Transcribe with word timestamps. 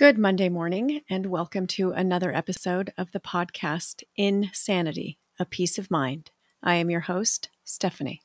Good 0.00 0.16
Monday 0.16 0.48
morning, 0.48 1.02
and 1.10 1.26
welcome 1.26 1.66
to 1.66 1.92
another 1.92 2.34
episode 2.34 2.90
of 2.96 3.12
the 3.12 3.20
podcast 3.20 4.02
Insanity, 4.16 5.18
a 5.38 5.44
Peace 5.44 5.76
of 5.76 5.90
Mind. 5.90 6.30
I 6.62 6.76
am 6.76 6.88
your 6.88 7.00
host, 7.00 7.50
Stephanie. 7.64 8.22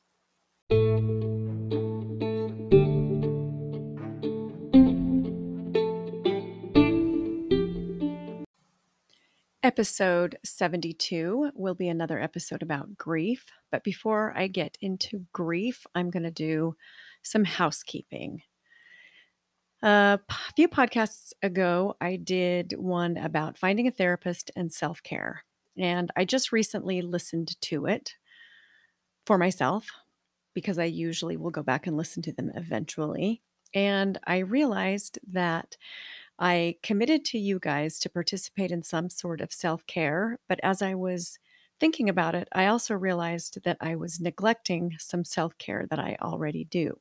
Episode 9.62 10.38
72 10.46 11.50
will 11.54 11.74
be 11.74 11.88
another 11.88 12.18
episode 12.18 12.62
about 12.62 12.96
grief. 12.96 13.44
But 13.70 13.84
before 13.84 14.32
I 14.34 14.46
get 14.46 14.78
into 14.80 15.26
grief, 15.34 15.86
I'm 15.94 16.08
going 16.08 16.22
to 16.22 16.30
do 16.30 16.74
some 17.22 17.44
housekeeping. 17.44 18.40
A 19.86 20.18
few 20.56 20.66
podcasts 20.66 21.32
ago, 21.44 21.94
I 22.00 22.16
did 22.16 22.74
one 22.76 23.16
about 23.16 23.56
finding 23.56 23.86
a 23.86 23.92
therapist 23.92 24.50
and 24.56 24.72
self 24.72 25.00
care. 25.00 25.44
And 25.78 26.10
I 26.16 26.24
just 26.24 26.50
recently 26.50 27.02
listened 27.02 27.60
to 27.60 27.86
it 27.86 28.16
for 29.24 29.38
myself 29.38 29.86
because 30.54 30.80
I 30.80 30.86
usually 30.86 31.36
will 31.36 31.52
go 31.52 31.62
back 31.62 31.86
and 31.86 31.96
listen 31.96 32.20
to 32.24 32.32
them 32.32 32.50
eventually. 32.56 33.42
And 33.74 34.18
I 34.26 34.38
realized 34.38 35.20
that 35.28 35.76
I 36.36 36.78
committed 36.82 37.24
to 37.26 37.38
you 37.38 37.60
guys 37.60 38.00
to 38.00 38.10
participate 38.10 38.72
in 38.72 38.82
some 38.82 39.08
sort 39.08 39.40
of 39.40 39.52
self 39.52 39.86
care. 39.86 40.40
But 40.48 40.58
as 40.64 40.82
I 40.82 40.96
was 40.96 41.38
thinking 41.78 42.08
about 42.08 42.34
it, 42.34 42.48
I 42.50 42.66
also 42.66 42.96
realized 42.96 43.62
that 43.62 43.76
I 43.80 43.94
was 43.94 44.18
neglecting 44.18 44.96
some 44.98 45.24
self 45.24 45.56
care 45.58 45.86
that 45.90 46.00
I 46.00 46.16
already 46.20 46.64
do. 46.64 46.98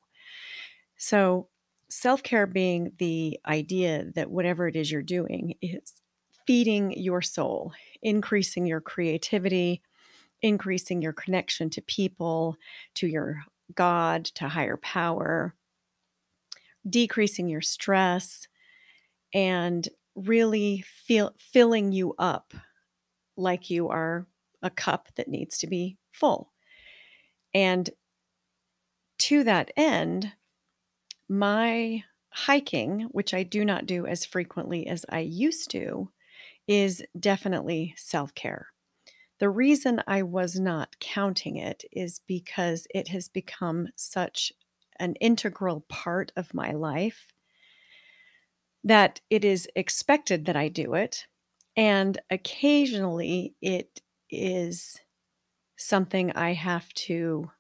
So 0.98 1.50
self 1.90 2.24
care 2.24 2.48
being 2.48 2.92
the 2.98 3.40
idea 3.46 4.06
that 4.16 4.32
whatever 4.32 4.68
it 4.68 4.76
is 4.76 4.92
you're 4.92 5.02
doing 5.02 5.56
is 5.62 5.94
feeding 6.46 6.92
your 7.00 7.22
soul, 7.22 7.74
increasing 8.02 8.66
your 8.66 8.82
creativity, 8.82 9.82
increasing 10.42 11.02
your 11.02 11.14
connection 11.14 11.70
to 11.72 11.82
people, 11.82 12.58
to 12.94 13.08
your 13.08 13.44
God, 13.74 14.26
to 14.26 14.48
higher 14.48 14.78
power, 14.78 15.56
decreasing 16.88 17.50
your 17.50 17.62
stress, 17.62 18.48
and 19.34 19.90
really 20.16 20.84
feel 20.88 21.34
filling 21.38 21.92
you 21.92 22.14
up 22.18 22.54
like 23.36 23.70
you 23.70 23.90
are 23.90 24.28
a 24.62 24.70
cup 24.70 25.10
that 25.16 25.28
needs 25.28 25.58
to 25.58 25.68
be 25.68 25.98
full. 26.12 26.52
And 27.54 27.90
to 29.20 29.44
that 29.44 29.72
end, 29.76 30.34
my 31.28 32.04
hiking, 32.30 33.02
which 33.12 33.34
I 33.34 33.44
do 33.44 33.64
not 33.64 33.86
do 33.86 34.06
as 34.06 34.26
frequently 34.26 34.88
as 34.88 35.06
I 35.10 35.20
used 35.20 35.72
to, 35.72 36.12
is 36.68 37.04
definitely 37.20 37.94
self 37.98 38.34
care. 38.34 38.68
The 39.40 39.50
reason 39.50 40.02
I 40.08 40.24
was 40.24 40.60
not 40.60 41.00
counting 41.00 41.58
it 41.58 41.84
is 41.92 42.22
because 42.28 42.88
it 42.94 43.10
has 43.10 43.28
become 43.28 43.90
such 43.96 44.54
an 45.00 45.16
integral 45.16 45.86
part 45.90 46.32
of 46.36 46.54
my 46.54 46.72
life 46.72 47.28
that 48.84 49.20
it 49.30 49.44
is 49.44 49.68
expected 49.76 50.46
that 50.46 50.56
I 50.56 50.70
do 50.70 50.94
it. 50.94 51.26
And 51.76 52.18
occasionally 52.30 53.56
it 53.62 54.02
is 54.30 55.02
something 55.76 56.32
I 56.32 56.54
have 56.54 56.94
to 56.94 57.52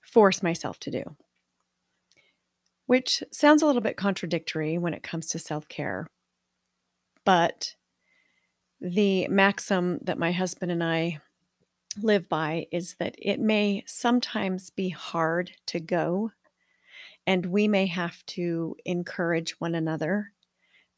force 0.00 0.42
myself 0.42 0.78
to 0.80 0.90
do 0.90 1.16
which 2.92 3.22
sounds 3.32 3.62
a 3.62 3.66
little 3.66 3.80
bit 3.80 3.96
contradictory 3.96 4.76
when 4.76 4.92
it 4.92 5.02
comes 5.02 5.28
to 5.28 5.38
self 5.38 5.66
care. 5.66 6.06
But 7.24 7.74
the 8.82 9.28
maxim 9.28 9.98
that 10.02 10.18
my 10.18 10.30
husband 10.30 10.70
and 10.70 10.84
I 10.84 11.20
live 11.96 12.28
by 12.28 12.66
is 12.70 12.96
that 12.96 13.14
it 13.16 13.40
may 13.40 13.82
sometimes 13.86 14.68
be 14.68 14.90
hard 14.90 15.52
to 15.68 15.80
go, 15.80 16.32
and 17.26 17.46
we 17.46 17.66
may 17.66 17.86
have 17.86 18.26
to 18.26 18.76
encourage 18.84 19.52
one 19.52 19.74
another, 19.74 20.32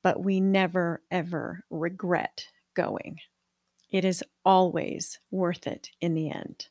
but 0.03 0.21
we 0.21 0.41
never, 0.41 1.01
ever 1.13 1.63
regret 1.71 2.49
going. 2.75 3.21
It 3.93 4.05
is 4.05 4.25
always 4.45 5.21
worth 5.31 5.69
it 5.69 5.91
in 6.01 6.15
the 6.15 6.29
end. 6.29 6.67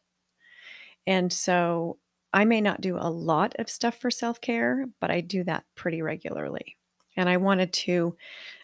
And 1.07 1.31
so 1.31 1.97
I 2.33 2.45
may 2.45 2.61
not 2.61 2.81
do 2.81 2.97
a 2.97 3.09
lot 3.09 3.55
of 3.59 3.69
stuff 3.69 3.95
for 3.95 4.09
self 4.09 4.41
care, 4.41 4.85
but 4.99 5.11
I 5.11 5.21
do 5.21 5.43
that 5.43 5.65
pretty 5.75 6.01
regularly. 6.01 6.77
And 7.15 7.29
I 7.29 7.37
wanted 7.37 7.71
to 7.73 8.17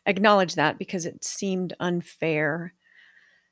acknowledge 0.05 0.55
that 0.55 0.79
because 0.79 1.05
it 1.05 1.23
seemed 1.23 1.75
unfair 1.79 2.73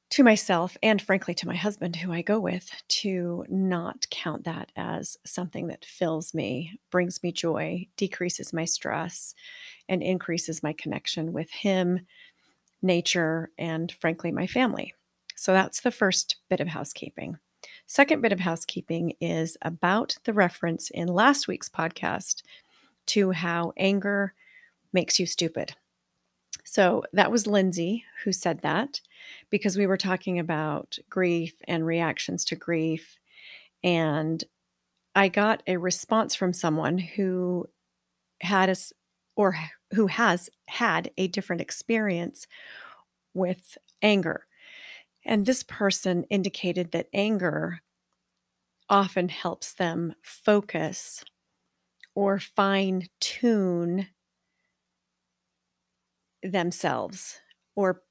to 0.10 0.24
myself 0.24 0.78
and 0.82 1.02
frankly 1.02 1.34
to 1.36 1.48
my 1.48 1.56
husband, 1.56 1.98
who 1.98 2.14
I 2.14 2.22
go 2.22 2.40
with, 2.40 2.72
to 2.88 3.46
not 3.50 4.08
count 4.10 4.46
that 4.46 4.72
as 4.76 5.18
something 5.26 5.68
that 5.68 5.86
fills 5.86 6.34
me, 6.34 6.80
brings 6.90 7.22
me 7.22 7.32
joy, 7.32 7.88
decreases 7.98 8.54
my 8.54 8.66
stress, 8.66 9.36
and 9.90 10.02
increases 10.02 10.64
my 10.64 10.74
connection 10.74 11.34
with 11.34 11.52
him, 11.52 12.08
nature, 12.82 13.52
and 13.58 13.92
frankly, 13.92 14.32
my 14.32 14.48
family. 14.48 14.94
So 15.36 15.52
that's 15.52 15.82
the 15.82 15.92
first 15.92 16.38
bit 16.50 16.62
of 16.62 16.70
housekeeping. 16.70 17.38
Second 17.90 18.22
bit 18.22 18.34
of 18.34 18.42
housekeeping 18.42 19.14
is 19.22 19.58
about 19.62 20.18
the 20.26 20.34
reference 20.34 20.90
in 20.90 21.08
last 21.08 21.48
week's 21.48 21.70
podcast 21.70 22.44
to 23.08 23.32
how 23.32 23.72
anger 23.78 24.34
makes 24.92 25.20
you 25.20 25.26
stupid. 25.26 25.74
So 26.66 27.06
that 27.14 27.32
was 27.32 27.48
Lindsay 27.48 28.04
who 28.26 28.34
said 28.34 28.62
that 28.62 29.00
because 29.50 29.78
we 29.78 29.88
were 29.88 29.96
talking 29.96 30.38
about 30.38 30.98
grief 31.10 31.54
and 31.66 31.86
reactions 31.86 32.44
to 32.46 32.58
grief. 32.58 33.18
And 33.82 34.44
I 35.16 35.30
got 35.30 35.64
a 35.66 35.78
response 35.78 36.36
from 36.36 36.52
someone 36.52 36.98
who 36.98 37.70
had 38.42 38.70
us 38.70 38.92
or 39.38 39.58
who 39.94 40.08
has 40.08 40.50
had 40.68 41.10
a 41.18 41.30
different 41.30 41.62
experience 41.62 42.48
with 43.34 43.78
anger. 44.02 44.46
And 45.28 45.46
this 45.46 45.62
person 45.62 46.24
indicated 46.32 46.92
that 46.92 47.10
anger 47.14 47.82
often 48.90 49.30
helps 49.30 49.74
them 49.74 50.14
focus 50.22 51.24
or 52.16 52.40
fine 52.40 53.08
tune 53.20 54.10
themselves, 56.44 57.42
or 57.76 58.02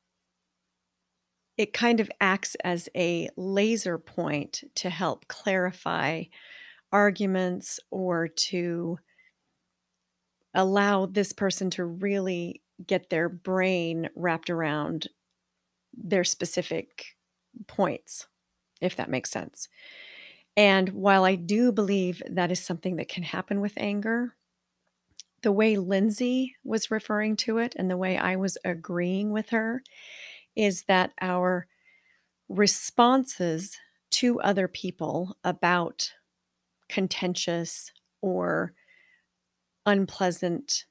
it 1.56 1.72
kind 1.72 2.00
of 2.00 2.10
acts 2.21 2.54
as 2.65 2.88
a 2.94 3.28
laser 3.37 3.98
point 3.98 4.62
to 4.75 4.91
help 4.91 5.27
clarify 5.28 6.25
arguments 6.93 7.81
or 7.91 8.28
to 8.28 8.98
allow 10.54 11.06
this 11.06 11.33
person 11.33 11.71
to 11.71 11.84
really 11.84 12.62
get 12.87 13.10
their 13.10 13.28
brain 13.28 14.09
wrapped 14.15 14.50
around 14.50 15.09
their 15.96 16.24
specific 16.24 17.16
points, 17.66 18.26
if 18.80 18.96
that 18.96 19.10
makes 19.10 19.30
sense. 19.30 19.68
And 20.56 20.90
while 20.90 21.24
I 21.24 21.34
do 21.34 21.72
believe 21.72 22.22
that 22.28 22.50
is 22.50 22.64
something 22.64 22.96
that 22.96 23.08
can 23.08 23.22
happen 23.22 23.60
with 23.60 23.74
anger, 23.76 24.34
the 25.42 25.52
way 25.52 25.76
Lindsay 25.76 26.56
was 26.64 26.90
referring 26.90 27.36
to 27.36 27.58
it 27.58 27.74
and 27.76 27.90
the 27.90 27.96
way 27.96 28.16
I 28.16 28.36
was 28.36 28.58
agreeing 28.64 29.30
with 29.30 29.50
her 29.50 29.82
is 30.56 30.84
that 30.84 31.12
our 31.21 31.66
responses 32.48 33.76
to 34.10 34.41
other 34.41 34.68
people 34.68 35.36
about 35.44 36.12
contentious 36.88 37.92
or 38.22 38.72
unpleasant 39.84 40.84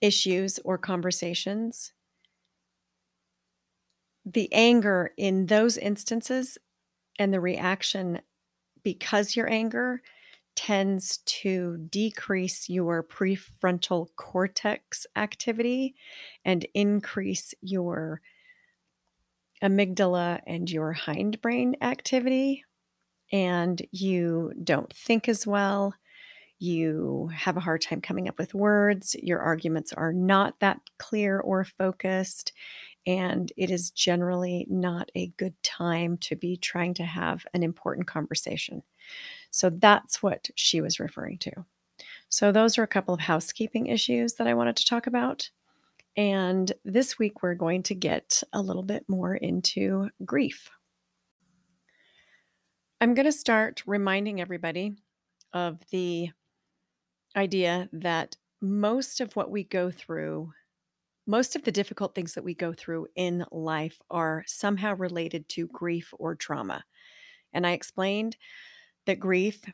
issues 0.00 0.58
or 0.64 0.78
conversations 0.78 1.92
the 4.24 4.52
anger 4.52 5.12
in 5.16 5.46
those 5.46 5.76
instances 5.76 6.58
and 7.18 7.32
the 7.32 7.40
reaction 7.40 8.20
because 8.82 9.36
your 9.36 9.50
anger 9.50 10.02
tends 10.56 11.18
to 11.18 11.78
decrease 11.88 12.68
your 12.68 13.02
prefrontal 13.02 14.08
cortex 14.16 15.06
activity 15.16 15.94
and 16.44 16.66
increase 16.74 17.54
your 17.60 18.20
amygdala 19.62 20.40
and 20.46 20.70
your 20.70 20.94
hindbrain 20.94 21.74
activity 21.82 22.64
and 23.32 23.80
you 23.92 24.52
don't 24.62 24.92
think 24.92 25.28
as 25.28 25.46
well. 25.46 25.94
You 26.58 27.30
have 27.34 27.56
a 27.56 27.60
hard 27.60 27.80
time 27.80 28.00
coming 28.00 28.28
up 28.28 28.38
with 28.38 28.54
words. 28.54 29.16
Your 29.22 29.38
arguments 29.40 29.92
are 29.92 30.12
not 30.12 30.60
that 30.60 30.80
clear 30.98 31.40
or 31.40 31.64
focused 31.64 32.52
and 33.06 33.52
it 33.56 33.70
is 33.70 33.90
generally 33.90 34.66
not 34.68 35.10
a 35.14 35.28
good 35.36 35.60
time 35.62 36.18
to 36.18 36.36
be 36.36 36.56
trying 36.56 36.94
to 36.94 37.04
have 37.04 37.46
an 37.54 37.62
important 37.62 38.06
conversation. 38.06 38.82
So 39.50 39.70
that's 39.70 40.22
what 40.22 40.50
she 40.54 40.80
was 40.80 41.00
referring 41.00 41.38
to. 41.38 41.64
So, 42.28 42.52
those 42.52 42.78
are 42.78 42.82
a 42.82 42.88
couple 42.88 43.12
of 43.12 43.20
housekeeping 43.20 43.86
issues 43.86 44.34
that 44.34 44.46
I 44.46 44.54
wanted 44.54 44.76
to 44.76 44.86
talk 44.86 45.06
about. 45.06 45.50
And 46.16 46.72
this 46.84 47.18
week, 47.18 47.42
we're 47.42 47.54
going 47.54 47.82
to 47.84 47.94
get 47.94 48.42
a 48.52 48.62
little 48.62 48.82
bit 48.82 49.04
more 49.08 49.34
into 49.34 50.10
grief. 50.24 50.70
I'm 53.00 53.14
going 53.14 53.26
to 53.26 53.32
start 53.32 53.82
reminding 53.86 54.40
everybody 54.40 54.94
of 55.52 55.78
the 55.90 56.30
idea 57.34 57.88
that 57.92 58.36
most 58.60 59.20
of 59.20 59.34
what 59.36 59.50
we 59.50 59.64
go 59.64 59.90
through, 59.90 60.52
most 61.30 61.54
of 61.54 61.62
the 61.62 61.70
difficult 61.70 62.12
things 62.12 62.34
that 62.34 62.42
we 62.42 62.54
go 62.54 62.72
through 62.72 63.06
in 63.14 63.44
life 63.52 64.00
are 64.10 64.42
somehow 64.48 64.96
related 64.96 65.48
to 65.48 65.68
grief 65.68 66.12
or 66.18 66.34
trauma. 66.34 66.82
And 67.52 67.64
I 67.64 67.70
explained 67.70 68.36
that 69.06 69.20
grief 69.20 69.64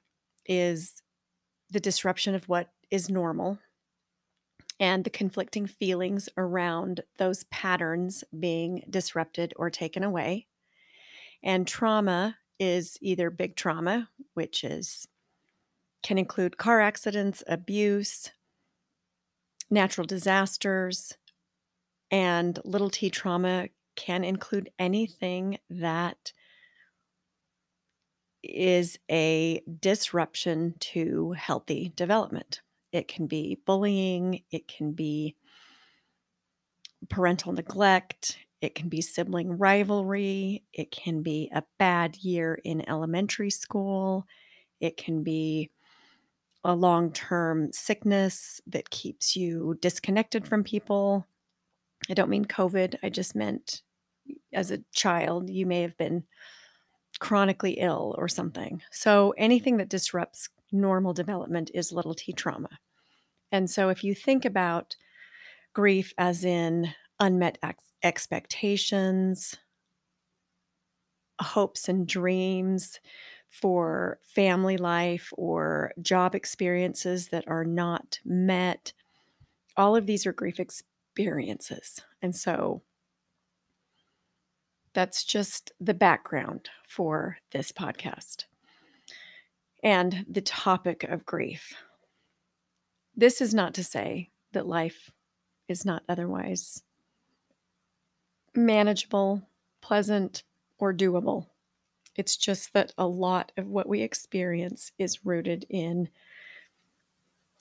is 0.44 1.03
the 1.70 1.81
disruption 1.81 2.35
of 2.35 2.47
what 2.47 2.69
is 2.91 3.08
normal 3.08 3.58
and 4.79 5.03
the 5.03 5.11
conflicting 5.11 5.67
feelings 5.67 6.29
around 6.37 7.00
those 7.17 7.44
patterns 7.44 8.23
being 8.38 8.85
disrupted 8.91 9.55
or 9.56 9.70
taken 9.70 10.05
away. 10.05 10.49
And 11.43 11.67
trauma 11.67 12.37
is 12.61 12.99
either 13.00 13.31
big 13.31 13.56
trauma, 13.56 14.11
which 14.35 14.62
is 14.62 15.08
can 16.03 16.19
include 16.19 16.58
car 16.58 16.82
accidents, 16.82 17.43
abuse, 17.49 18.31
natural 19.70 20.06
disasters, 20.06 21.17
and 22.11 22.58
little 22.64 22.91
t 22.91 23.11
trauma 23.11 23.69
can 23.94 24.25
include 24.25 24.70
anything 24.79 25.58
that 25.70 26.32
is 28.43 28.99
a 29.11 29.62
disruption 29.81 30.75
to 30.79 31.32
healthy 31.32 31.93
development. 31.97 32.61
It 32.93 33.08
can 33.08 33.26
be 33.26 33.58
bullying, 33.67 34.43
it 34.50 34.69
can 34.69 34.93
be 34.93 35.35
parental 37.08 37.53
neglect, 37.53 38.38
it 38.61 38.75
can 38.75 38.88
be 38.88 39.00
sibling 39.00 39.58
rivalry. 39.58 40.64
It 40.73 40.91
can 40.91 41.23
be 41.23 41.50
a 41.55 41.62
bad 41.79 42.17
year 42.17 42.58
in 42.64 42.88
elementary 42.88 43.50
school. 43.50 44.26
It 44.81 44.97
can 44.97 45.23
be 45.23 45.70
a 46.64 46.75
long 46.75 47.12
term 47.12 47.70
sickness 47.73 48.61
that 48.67 48.91
keeps 48.91 49.37
you 49.37 49.79
disconnected 49.81 50.49
from 50.49 50.64
people. 50.64 51.26
I 52.08 52.14
don't 52.14 52.31
mean 52.31 52.44
COVID. 52.44 52.96
I 53.02 53.08
just 53.08 53.34
meant 53.34 53.82
as 54.52 54.70
a 54.70 54.82
child, 54.93 55.50
you 55.50 55.66
may 55.66 55.82
have 55.82 55.96
been 55.96 56.25
chronically 57.19 57.72
ill 57.72 58.14
or 58.19 58.28
something. 58.28 58.82
So 58.90 59.34
anything 59.38 59.76
that 59.78 59.88
disrupts 59.88 60.48
normal 60.72 61.12
development 61.12 61.70
is 61.75 61.93
little 61.93 62.14
t 62.14 62.32
trauma. 62.32 62.78
And 63.52 63.70
so 63.70 63.88
if 63.88 64.02
you 64.02 64.14
think 64.14 64.44
about 64.44 64.96
grief 65.72 66.12
as 66.19 66.44
in 66.44 66.93
unmet 67.20 67.58
ex- 67.62 67.84
expectations, 68.02 69.56
hopes 71.40 71.88
and 71.88 72.06
dreams 72.06 73.00
for 73.48 74.19
family 74.22 74.76
life 74.76 75.32
or 75.37 75.93
job 76.02 76.34
experiences 76.34 77.28
that 77.28 77.44
are 77.46 77.64
not 77.64 78.19
met. 78.25 78.93
All 79.76 79.96
of 79.96 80.06
these 80.06 80.26
are 80.26 80.32
grief 80.32 80.58
experiences. 80.58 80.93
And 82.22 82.34
so 82.34 82.82
that's 84.92 85.24
just 85.24 85.72
the 85.80 85.94
background 85.94 86.70
for 86.86 87.38
this 87.50 87.72
podcast 87.72 88.44
and 89.82 90.24
the 90.28 90.40
topic 90.40 91.04
of 91.04 91.26
grief. 91.26 91.74
This 93.14 93.40
is 93.40 93.52
not 93.52 93.74
to 93.74 93.84
say 93.84 94.30
that 94.52 94.66
life 94.66 95.10
is 95.68 95.84
not 95.84 96.02
otherwise 96.08 96.82
manageable, 98.54 99.42
pleasant, 99.82 100.42
or 100.78 100.92
doable. 100.94 101.46
It's 102.14 102.36
just 102.36 102.72
that 102.72 102.92
a 102.96 103.06
lot 103.06 103.52
of 103.56 103.69
what 103.69 103.88
we 103.88 104.00
experience 104.00 104.92
is 104.98 105.26
rooted 105.26 105.66
in 105.69 106.08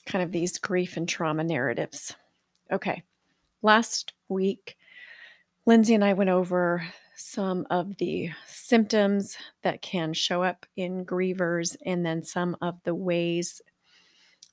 kind 0.05 0.23
of 0.23 0.31
these 0.31 0.57
grief 0.57 0.95
and 0.95 1.07
trauma 1.07 1.43
narratives. 1.43 2.15
Okay, 2.71 3.03
last 3.65 4.13
week, 4.29 4.77
Lindsay 5.65 5.93
and 5.93 6.05
I 6.05 6.13
went 6.13 6.29
over 6.29 6.87
some 7.17 7.67
of 7.69 7.97
the 7.97 8.31
symptoms 8.47 9.37
that 9.63 9.81
can 9.81 10.13
show 10.13 10.43
up 10.43 10.65
in 10.75 11.05
grievers 11.05 11.75
and 11.85 12.05
then 12.05 12.23
some 12.23 12.55
of 12.61 12.75
the 12.83 12.95
ways 12.95 13.61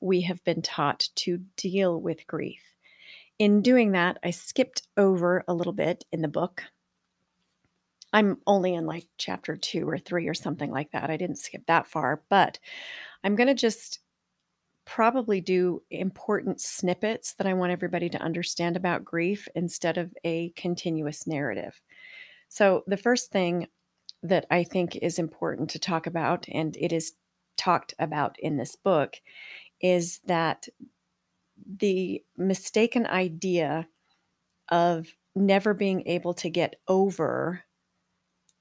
we 0.01 0.23
have 0.23 0.43
been 0.45 0.63
taught 0.63 1.09
to 1.17 1.39
deal 1.57 2.01
with 2.01 2.27
grief 2.27 2.73
in 3.43 3.61
doing 3.61 3.91
that, 3.91 4.19
I 4.23 4.31
skipped 4.31 4.83
over 4.97 5.43
a 5.49 5.55
little 5.55 5.73
bit 5.73 6.05
in 6.13 6.23
the 6.23 6.29
book. 6.29 6.63
I'm 8.13 8.39
only 8.47 8.73
in 8.73 8.87
like 8.87 9.07
chapter 9.19 9.57
two 9.57 9.89
or 9.89 9.99
three 9.99 10.29
or 10.29 10.35
something 10.35 10.71
like 10.71 10.93
that. 10.93 11.11
I 11.11 11.17
didn't 11.17 11.39
skip 11.41 11.67
that 11.67 11.89
far, 11.89 12.23
but 12.29 12.61
I'm 13.25 13.35
going 13.35 13.49
to 13.49 13.55
just 13.55 13.99
probably 14.85 15.41
do 15.41 15.83
important 15.91 16.61
snippets 16.61 17.35
that 17.35 17.47
I 17.47 17.55
want 17.55 17.73
everybody 17.73 18.09
to 18.11 18.23
understand 18.23 18.77
about 18.77 19.05
grief 19.05 19.49
instead 19.55 19.99
of 19.99 20.13
a 20.25 20.51
continuous 20.51 21.27
narrative. 21.27 21.81
So, 22.49 22.83
the 22.87 22.97
first 22.97 23.31
thing 23.31 23.69
that 24.23 24.47
I 24.51 24.65
think 24.65 24.97
is 24.97 25.19
important 25.19 25.71
to 25.71 25.79
talk 25.79 26.07
about, 26.07 26.47
and 26.49 26.77
it 26.77 26.93
is 26.93 27.13
talked 27.57 27.95
about 27.99 28.37
in 28.39 28.57
this 28.57 28.77
book, 28.77 29.17
is 29.81 30.21
that 30.27 30.69
the 31.67 32.23
mistaken 32.37 33.07
idea 33.07 33.89
of 34.71 35.09
never 35.35 35.75
being 35.75 36.07
able 36.07 36.35
to 36.35 36.51
get 36.51 36.77
over 36.89 37.63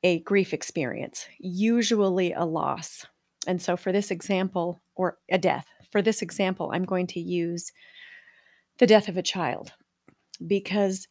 a 0.04 0.20
grief 0.20 0.54
experience, 0.54 1.28
usually 1.40 2.34
a 2.34 2.44
loss. 2.44 3.06
And 3.46 3.62
so, 3.62 3.76
for 3.76 3.92
this 3.92 4.12
example, 4.12 4.82
or 4.96 5.18
a 5.30 5.38
death, 5.38 5.66
for 5.92 6.02
this 6.02 6.22
example, 6.22 6.72
I'm 6.74 6.86
going 6.86 7.08
to 7.08 7.20
use 7.20 7.72
the 8.80 8.88
death 8.88 9.08
of 9.08 9.18
a 9.18 9.22
child 9.22 9.74
because 10.46 11.08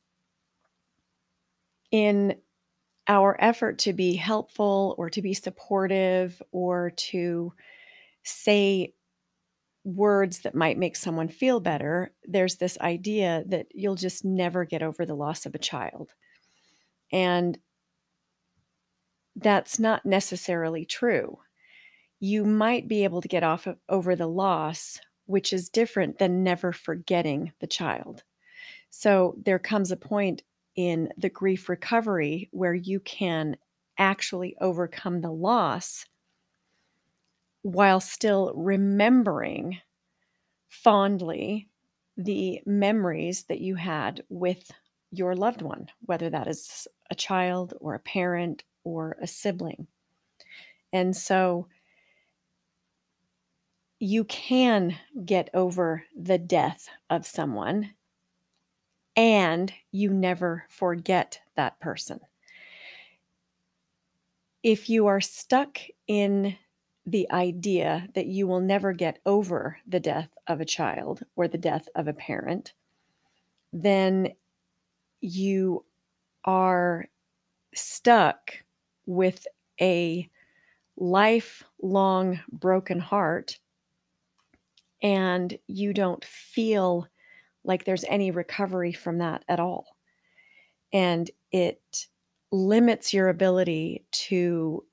in 1.91 2.37
our 3.09 3.37
effort 3.41 3.79
to 3.79 3.93
be 3.93 4.15
helpful 4.15 4.95
or 4.99 5.11
to 5.11 5.23
be 5.23 5.35
supportive 5.35 6.41
or 6.53 6.91
to 6.91 7.53
say 8.23 8.95
words 9.85 10.41
that 10.41 10.55
might 10.55 10.79
make 10.79 10.97
someone 10.97 11.29
feel 11.29 11.59
better, 11.61 12.13
there's 12.25 12.57
this 12.57 12.79
idea 12.81 13.43
that 13.47 13.67
you'll 13.73 13.95
just 13.95 14.25
never 14.25 14.65
get 14.65 14.83
over 14.83 15.05
the 15.05 15.15
loss 15.15 15.47
of 15.47 15.55
a 15.55 15.59
child. 15.59 16.13
And 17.13 17.59
that's 19.37 19.79
not 19.79 20.05
necessarily 20.05 20.85
true. 20.85 21.39
You 22.21 22.45
might 22.45 22.87
be 22.87 23.05
able 23.05 23.23
to 23.23 23.29
get 23.29 23.43
off 23.43 23.67
of, 23.67 23.79
over 23.89 24.15
the 24.15 24.27
loss, 24.29 25.01
which 25.27 25.53
is 25.53 25.69
different 25.69 26.19
than 26.19 26.45
never 26.45 26.73
forgetting 26.73 27.53
the 27.61 27.67
child. 27.67 28.23
So 28.91 29.37
there 29.43 29.59
comes 29.59 29.91
a 29.91 29.97
point 29.97 30.43
in 30.77 31.11
the 31.17 31.31
grief 31.31 31.69
recovery 31.69 32.49
where 32.53 32.75
you 32.75 33.01
can 33.01 33.57
actually 33.99 34.57
overcome 34.61 35.21
the 35.21 35.33
loss 35.33 36.07
while 37.63 38.01
still 38.01 38.53
remembering 38.55 39.79
fondly 40.69 41.69
the 42.17 42.61
memories 42.67 43.45
that 43.45 43.61
you 43.61 43.75
had 43.75 44.23
with 44.29 44.71
your 45.11 45.35
loved 45.35 45.63
one, 45.63 45.89
whether 46.03 46.31
that 46.31 46.47
is 46.47 46.87
a 47.11 47.15
child 47.15 47.75
or 47.81 47.95
a 47.95 48.01
parent 48.01 48.63
or 48.85 49.17
a 49.21 49.27
sibling. 49.27 49.87
And 50.93 51.17
so 51.17 51.69
you 54.01 54.25
can 54.25 54.97
get 55.27 55.51
over 55.53 56.05
the 56.17 56.39
death 56.39 56.89
of 57.11 57.27
someone 57.27 57.91
and 59.15 59.73
you 59.93 60.11
never 60.11 60.65
forget 60.71 61.39
that 61.55 61.79
person. 61.81 62.19
If 64.63 64.89
you 64.89 65.07
are 65.07 65.21
stuck 65.21 65.79
in 66.07 66.57
the 67.05 67.31
idea 67.31 68.09
that 68.15 68.27
you 68.27 68.47
will 68.47 68.61
never 68.61 68.95
get 68.95 69.19
over 69.27 69.79
the 69.87 70.01
death 70.01 70.31
of 70.47 70.63
a 70.63 70.67
child 70.67 71.23
or 71.37 71.47
the 71.47 71.59
death 71.59 71.87
of 71.95 72.09
a 72.09 72.15
parent, 72.15 72.73
then 73.73 74.29
you 75.21 75.85
are 76.45 77.07
stuck 77.75 78.53
with 79.05 79.47
a 79.79 80.29
lifelong 80.97 82.41
broken 82.51 82.99
heart 82.99 83.59
and 85.03 85.59
you 85.67 85.93
don't 85.93 86.25
feel 86.25 87.07
like 87.65 87.85
there's 87.85 88.05
any 88.05 88.31
recovery 88.31 88.93
from 88.93 89.19
that 89.19 89.45
at 89.49 89.61
all. 89.61 89.97
And 90.93 91.31
it 91.53 92.07
limits 92.51 93.13
your 93.13 93.29
ability 93.29 94.05
to 94.11 94.85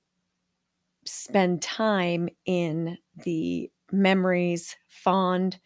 spend 1.06 1.62
time 1.62 2.30
in 2.46 2.98
the 3.24 3.72
memories, 3.92 4.76
fond, 4.88 5.60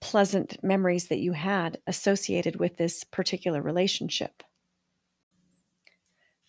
pleasant 0.00 0.62
memories 0.62 1.08
that 1.08 1.18
you 1.18 1.32
had 1.32 1.78
associated 1.86 2.56
with 2.56 2.76
this 2.76 3.04
particular 3.04 3.62
relationship. 3.62 4.42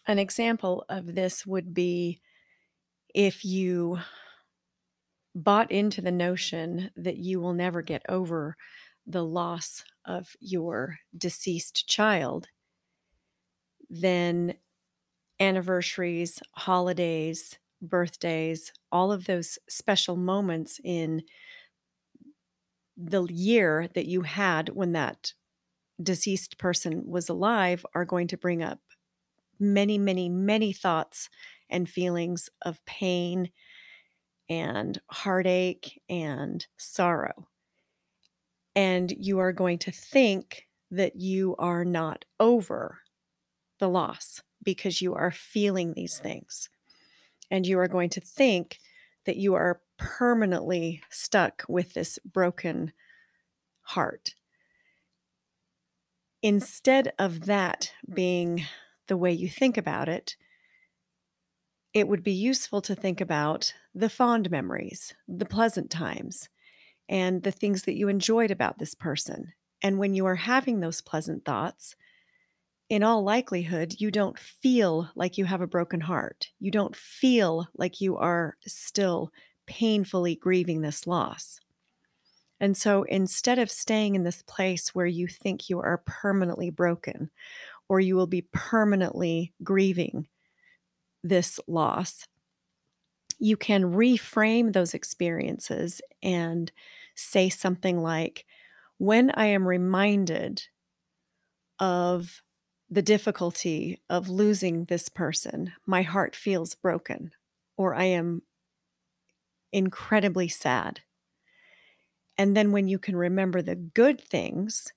An 0.07 0.19
example 0.19 0.85
of 0.89 1.15
this 1.15 1.45
would 1.45 1.73
be 1.73 2.19
if 3.13 3.45
you 3.45 3.99
bought 5.35 5.71
into 5.71 6.01
the 6.01 6.11
notion 6.11 6.91
that 6.95 7.17
you 7.17 7.41
will 7.41 7.53
never 7.53 7.81
get 7.81 8.03
over 8.09 8.55
the 9.05 9.23
loss 9.23 9.83
of 10.05 10.35
your 10.39 10.99
deceased 11.15 11.87
child, 11.87 12.47
then 13.89 14.55
anniversaries, 15.39 16.41
holidays, 16.53 17.59
birthdays, 17.81 18.71
all 18.91 19.11
of 19.11 19.25
those 19.25 19.59
special 19.69 20.15
moments 20.15 20.79
in 20.83 21.23
the 22.97 23.23
year 23.25 23.87
that 23.93 24.05
you 24.05 24.21
had 24.21 24.69
when 24.69 24.93
that 24.93 25.33
deceased 26.01 26.57
person 26.57 27.05
was 27.07 27.29
alive 27.29 27.85
are 27.95 28.05
going 28.05 28.27
to 28.27 28.37
bring 28.37 28.63
up 28.63 28.79
many, 29.59 29.97
many, 29.97 30.29
many 30.29 30.73
thoughts 30.73 31.29
and 31.69 31.89
feelings 31.89 32.49
of 32.63 32.83
pain 32.85 33.51
and 34.49 34.99
heartache 35.07 36.01
and 36.09 36.65
sorrow. 36.77 37.47
And 38.75 39.11
you 39.17 39.39
are 39.39 39.53
going 39.53 39.79
to 39.79 39.91
think 39.91 40.67
that 40.91 41.15
you 41.15 41.55
are 41.57 41.85
not 41.85 42.25
over 42.39 42.99
the 43.79 43.89
loss 43.89 44.41
because 44.63 45.01
you 45.01 45.13
are 45.13 45.31
feeling 45.31 45.93
these 45.93 46.17
things. 46.17 46.69
And 47.49 47.65
you 47.65 47.79
are 47.79 47.87
going 47.87 48.09
to 48.09 48.21
think 48.21 48.79
that 49.25 49.37
you 49.37 49.53
are 49.53 49.81
permanently 49.97 51.01
stuck 51.09 51.63
with 51.67 51.93
this 51.93 52.19
broken 52.25 52.91
heart. 53.81 54.35
Instead 56.41 57.13
of 57.17 57.45
that 57.45 57.91
being 58.13 58.65
the 59.07 59.17
way 59.17 59.31
you 59.31 59.49
think 59.49 59.77
about 59.77 60.09
it, 60.09 60.35
it 61.95 62.09
would 62.09 62.23
be 62.23 62.33
useful 62.33 62.81
to 62.81 62.93
think 62.93 63.21
about 63.21 63.73
the 63.95 64.09
fond 64.09 64.51
memories, 64.51 65.13
the 65.29 65.45
pleasant 65.45 65.89
times, 65.89 66.49
and 67.07 67.41
the 67.41 67.51
things 67.51 67.83
that 67.83 67.95
you 67.95 68.09
enjoyed 68.09 68.51
about 68.51 68.77
this 68.77 68.93
person. 68.93 69.53
And 69.81 69.97
when 69.97 70.13
you 70.13 70.25
are 70.25 70.35
having 70.35 70.81
those 70.81 70.99
pleasant 70.99 71.45
thoughts, 71.45 71.95
in 72.89 73.01
all 73.01 73.23
likelihood, 73.23 73.95
you 73.97 74.11
don't 74.11 74.37
feel 74.37 75.09
like 75.15 75.37
you 75.37 75.45
have 75.45 75.61
a 75.61 75.67
broken 75.67 76.01
heart. 76.01 76.49
You 76.59 76.69
don't 76.69 76.95
feel 76.97 77.69
like 77.77 78.01
you 78.01 78.17
are 78.17 78.57
still 78.67 79.31
painfully 79.65 80.35
grieving 80.35 80.81
this 80.81 81.07
loss. 81.07 81.61
And 82.59 82.75
so 82.75 83.03
instead 83.03 83.57
of 83.57 83.71
staying 83.71 84.15
in 84.15 84.23
this 84.23 84.43
place 84.43 84.93
where 84.93 85.05
you 85.05 85.27
think 85.27 85.69
you 85.69 85.79
are 85.79 86.03
permanently 86.05 86.69
broken 86.69 87.31
or 87.87 88.01
you 88.01 88.17
will 88.17 88.27
be 88.27 88.47
permanently 88.51 89.53
grieving 89.63 90.27
this 91.27 91.59
loss, 91.67 92.27
you 93.39 93.57
can 93.57 93.83
reframe 93.83 94.71
those 94.73 94.93
experiences 94.93 96.01
and 96.23 96.71
say 97.15 97.49
something 97.49 98.01
like, 98.01 98.45
When 98.97 99.31
I 99.31 99.47
am 99.47 99.67
reminded 99.67 100.63
of 101.79 102.41
the 102.89 103.01
difficulty 103.01 104.01
of 104.09 104.29
losing 104.29 104.85
this 104.85 105.09
person, 105.09 105.73
my 105.85 106.03
heart 106.03 106.35
feels 106.35 106.75
broken, 106.75 107.31
or 107.75 107.95
I 107.95 108.05
am 108.05 108.43
incredibly 109.73 110.47
sad. 110.47 111.01
And 112.37 112.55
then 112.55 112.71
when 112.71 112.87
you 112.87 112.99
can 112.99 113.15
remember 113.15 113.61
the 113.61 113.75
good 113.75 114.21
things, 114.21 114.93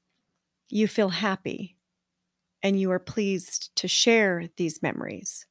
you 0.68 0.88
feel 0.88 1.11
happy 1.11 1.76
and 2.62 2.80
you 2.80 2.92
are 2.92 3.00
pleased 3.00 3.76
to 3.76 3.88
share 3.88 4.49
these 4.56 4.82
memories. 4.82 5.47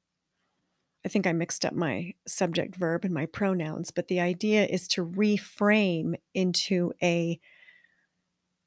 I 1.07 1.09
think 1.09 1.25
I 1.25 1.31
mixed 1.31 1.63
up 1.63 1.71
my 1.71 2.15
subject 2.27 2.75
verb 2.75 3.05
and 3.05 3.13
my 3.13 3.27
pronouns, 3.27 3.91
but 3.91 4.09
the 4.09 4.19
idea 4.19 4.65
is 4.65 4.89
to 4.89 5.05
reframe 5.05 6.15
into 6.33 6.91
a 7.01 7.39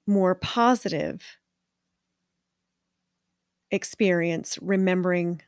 more 0.06 0.35
positive 0.35 1.37
experience, 3.70 4.59
remembering 4.62 5.42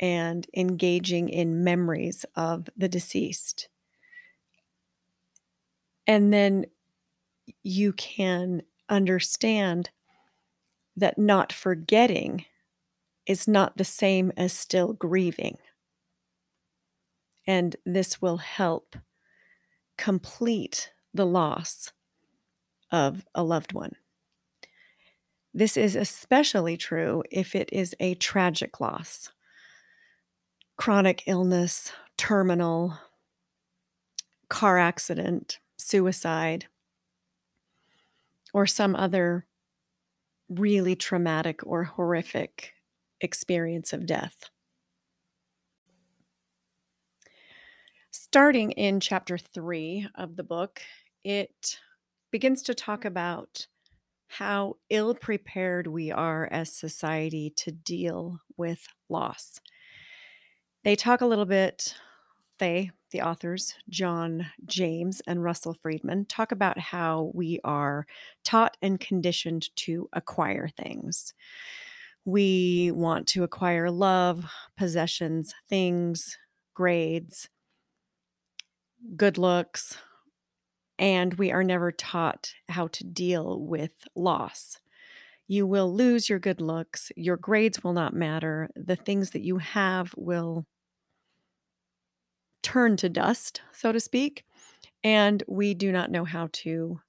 and 0.00 0.46
engaging 0.56 1.28
in 1.28 1.62
memories 1.62 2.24
of 2.34 2.70
the 2.74 2.88
deceased. 2.88 3.68
And 6.06 6.32
then 6.32 6.64
you 7.62 7.92
can 7.92 8.62
understand 8.88 9.90
that 10.96 11.18
not 11.18 11.52
forgetting 11.52 12.46
is 13.26 13.48
not 13.48 13.76
the 13.76 13.84
same 13.84 14.32
as 14.36 14.52
still 14.52 14.92
grieving. 14.92 15.58
And 17.46 17.76
this 17.84 18.20
will 18.20 18.38
help 18.38 18.96
complete 19.96 20.90
the 21.14 21.26
loss 21.26 21.92
of 22.90 23.26
a 23.34 23.42
loved 23.42 23.72
one. 23.72 23.92
This 25.52 25.76
is 25.76 25.96
especially 25.96 26.76
true 26.76 27.22
if 27.30 27.54
it 27.54 27.70
is 27.72 27.94
a 27.98 28.14
tragic 28.14 28.80
loss 28.80 29.30
chronic 30.76 31.22
illness, 31.26 31.90
terminal, 32.18 32.98
car 34.50 34.76
accident, 34.76 35.58
suicide, 35.78 36.66
or 38.52 38.66
some 38.66 38.94
other 38.94 39.46
really 40.50 40.94
traumatic 40.94 41.66
or 41.66 41.84
horrific 41.84 42.74
experience 43.20 43.92
of 43.92 44.06
death. 44.06 44.50
Starting 48.10 48.72
in 48.72 49.00
chapter 49.00 49.38
three 49.38 50.06
of 50.14 50.36
the 50.36 50.42
book, 50.42 50.82
it 51.24 51.78
begins 52.30 52.62
to 52.62 52.74
talk 52.74 53.04
about 53.04 53.66
how 54.28 54.76
ill 54.90 55.14
prepared 55.14 55.86
we 55.86 56.10
are 56.10 56.48
as 56.50 56.72
society 56.72 57.50
to 57.56 57.70
deal 57.70 58.40
with 58.56 58.88
loss. 59.08 59.60
They 60.84 60.96
talk 60.96 61.20
a 61.20 61.26
little 61.26 61.46
bit, 61.46 61.94
they, 62.58 62.90
the 63.10 63.22
authors, 63.22 63.74
John 63.88 64.46
James 64.64 65.22
and 65.26 65.42
Russell 65.42 65.74
Friedman, 65.74 66.26
talk 66.26 66.52
about 66.52 66.78
how 66.78 67.30
we 67.34 67.60
are 67.64 68.06
taught 68.44 68.76
and 68.82 68.98
conditioned 68.98 69.74
to 69.76 70.08
acquire 70.12 70.68
things. 70.68 71.34
We 72.26 72.90
want 72.90 73.28
to 73.28 73.44
acquire 73.44 73.88
love, 73.88 74.44
possessions, 74.76 75.54
things, 75.68 76.36
grades, 76.74 77.48
good 79.16 79.38
looks, 79.38 79.96
and 80.98 81.34
we 81.34 81.52
are 81.52 81.62
never 81.62 81.92
taught 81.92 82.52
how 82.68 82.88
to 82.88 83.04
deal 83.04 83.60
with 83.60 83.92
loss. 84.16 84.78
You 85.46 85.68
will 85.68 85.94
lose 85.94 86.28
your 86.28 86.40
good 86.40 86.60
looks, 86.60 87.12
your 87.14 87.36
grades 87.36 87.84
will 87.84 87.92
not 87.92 88.12
matter, 88.12 88.70
the 88.74 88.96
things 88.96 89.30
that 89.30 89.44
you 89.44 89.58
have 89.58 90.12
will 90.16 90.66
turn 92.64 92.96
to 92.96 93.08
dust, 93.08 93.60
so 93.70 93.92
to 93.92 94.00
speak, 94.00 94.44
and 95.04 95.44
we 95.46 95.74
do 95.74 95.92
not 95.92 96.10
know 96.10 96.24
how 96.24 96.48
to, 96.54 97.00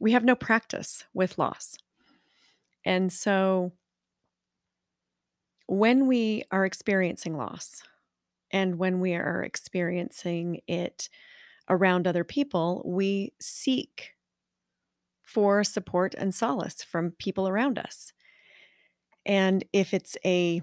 we 0.00 0.10
have 0.10 0.24
no 0.24 0.34
practice 0.34 1.04
with 1.14 1.38
loss. 1.38 1.76
And 2.84 3.12
so 3.12 3.74
when 5.70 6.08
we 6.08 6.42
are 6.50 6.64
experiencing 6.64 7.36
loss 7.36 7.84
and 8.50 8.76
when 8.76 8.98
we 8.98 9.14
are 9.14 9.44
experiencing 9.44 10.60
it 10.66 11.08
around 11.68 12.08
other 12.08 12.24
people, 12.24 12.82
we 12.84 13.32
seek 13.40 14.14
for 15.22 15.62
support 15.62 16.12
and 16.18 16.34
solace 16.34 16.82
from 16.82 17.12
people 17.12 17.46
around 17.46 17.78
us. 17.78 18.12
And 19.24 19.62
if 19.72 19.94
it's 19.94 20.16
a 20.24 20.60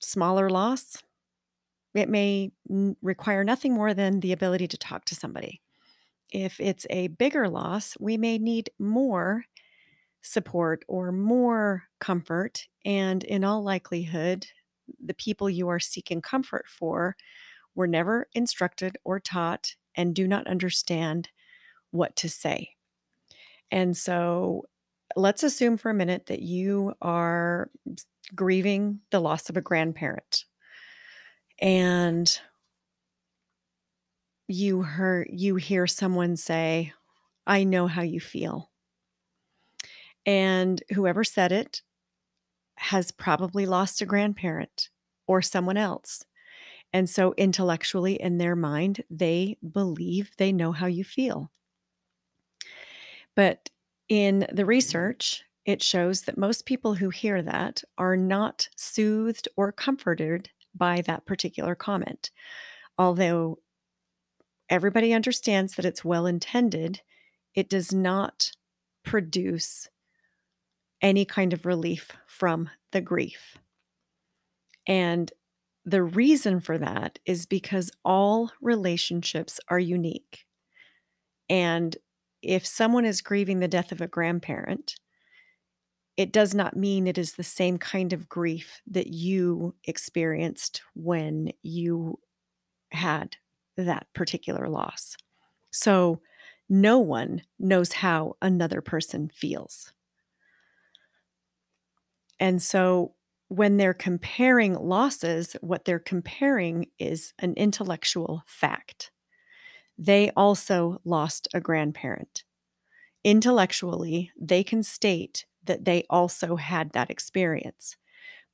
smaller 0.00 0.50
loss, 0.50 1.04
it 1.94 2.08
may 2.08 2.50
require 3.00 3.44
nothing 3.44 3.74
more 3.74 3.94
than 3.94 4.18
the 4.18 4.32
ability 4.32 4.66
to 4.66 4.76
talk 4.76 5.04
to 5.04 5.14
somebody. 5.14 5.60
If 6.32 6.58
it's 6.58 6.84
a 6.90 7.06
bigger 7.06 7.48
loss, 7.48 7.96
we 8.00 8.16
may 8.16 8.38
need 8.38 8.70
more 8.76 9.44
support 10.22 10.84
or 10.88 11.12
more 11.12 11.84
comfort. 12.00 12.66
And 12.84 13.24
in 13.24 13.44
all 13.44 13.62
likelihood, 13.62 14.46
the 15.04 15.14
people 15.14 15.50
you 15.50 15.68
are 15.68 15.80
seeking 15.80 16.22
comfort 16.22 16.66
for 16.68 17.16
were 17.74 17.86
never 17.86 18.28
instructed 18.34 18.98
or 19.04 19.20
taught 19.20 19.74
and 19.94 20.14
do 20.14 20.26
not 20.26 20.46
understand 20.46 21.30
what 21.90 22.16
to 22.16 22.28
say. 22.28 22.70
And 23.70 23.96
so 23.96 24.64
let's 25.16 25.42
assume 25.42 25.76
for 25.76 25.90
a 25.90 25.94
minute 25.94 26.26
that 26.26 26.42
you 26.42 26.94
are 27.02 27.70
grieving 28.34 29.00
the 29.10 29.20
loss 29.20 29.48
of 29.48 29.56
a 29.56 29.62
grandparent 29.62 30.44
and 31.60 32.40
you 34.46 34.82
hear 34.82 35.26
you 35.30 35.56
hear 35.56 35.86
someone 35.86 36.36
say 36.36 36.92
I 37.46 37.64
know 37.64 37.86
how 37.86 38.02
you 38.02 38.20
feel. 38.20 38.67
And 40.28 40.82
whoever 40.90 41.24
said 41.24 41.52
it 41.52 41.80
has 42.76 43.10
probably 43.10 43.64
lost 43.64 44.02
a 44.02 44.06
grandparent 44.06 44.90
or 45.26 45.40
someone 45.40 45.78
else. 45.78 46.26
And 46.92 47.08
so, 47.08 47.32
intellectually, 47.38 48.20
in 48.20 48.36
their 48.36 48.54
mind, 48.54 49.04
they 49.08 49.56
believe 49.72 50.32
they 50.36 50.52
know 50.52 50.72
how 50.72 50.84
you 50.86 51.02
feel. 51.02 51.50
But 53.34 53.70
in 54.10 54.46
the 54.52 54.66
research, 54.66 55.44
it 55.64 55.82
shows 55.82 56.22
that 56.22 56.36
most 56.36 56.66
people 56.66 56.94
who 56.94 57.08
hear 57.08 57.40
that 57.40 57.82
are 57.96 58.16
not 58.16 58.68
soothed 58.76 59.48
or 59.56 59.72
comforted 59.72 60.50
by 60.74 61.00
that 61.06 61.24
particular 61.24 61.74
comment. 61.74 62.30
Although 62.98 63.60
everybody 64.68 65.14
understands 65.14 65.76
that 65.76 65.86
it's 65.86 66.04
well 66.04 66.26
intended, 66.26 67.00
it 67.54 67.70
does 67.70 67.94
not 67.94 68.52
produce 69.04 69.88
any 71.00 71.24
kind 71.24 71.52
of 71.52 71.66
relief 71.66 72.12
from 72.26 72.70
the 72.92 73.00
grief. 73.00 73.58
And 74.86 75.32
the 75.84 76.02
reason 76.02 76.60
for 76.60 76.78
that 76.78 77.18
is 77.24 77.46
because 77.46 77.90
all 78.04 78.52
relationships 78.60 79.60
are 79.68 79.78
unique. 79.78 80.44
And 81.48 81.96
if 82.42 82.66
someone 82.66 83.04
is 83.04 83.20
grieving 83.20 83.60
the 83.60 83.68
death 83.68 83.92
of 83.92 84.00
a 84.00 84.06
grandparent, 84.06 84.96
it 86.16 86.32
does 86.32 86.54
not 86.54 86.76
mean 86.76 87.06
it 87.06 87.16
is 87.16 87.34
the 87.34 87.44
same 87.44 87.78
kind 87.78 88.12
of 88.12 88.28
grief 88.28 88.82
that 88.86 89.06
you 89.06 89.74
experienced 89.84 90.82
when 90.94 91.52
you 91.62 92.18
had 92.90 93.36
that 93.76 94.08
particular 94.14 94.68
loss. 94.68 95.16
So, 95.70 96.20
no 96.68 96.98
one 96.98 97.42
knows 97.58 97.92
how 97.92 98.36
another 98.42 98.82
person 98.82 99.30
feels. 99.32 99.92
And 102.40 102.62
so, 102.62 103.14
when 103.48 103.78
they're 103.78 103.94
comparing 103.94 104.74
losses, 104.74 105.56
what 105.62 105.86
they're 105.86 105.98
comparing 105.98 106.86
is 106.98 107.32
an 107.38 107.54
intellectual 107.54 108.42
fact. 108.46 109.10
They 109.96 110.30
also 110.36 111.00
lost 111.04 111.48
a 111.54 111.60
grandparent. 111.60 112.44
Intellectually, 113.24 114.30
they 114.38 114.62
can 114.62 114.82
state 114.82 115.46
that 115.64 115.86
they 115.86 116.04
also 116.10 116.56
had 116.56 116.92
that 116.92 117.10
experience, 117.10 117.96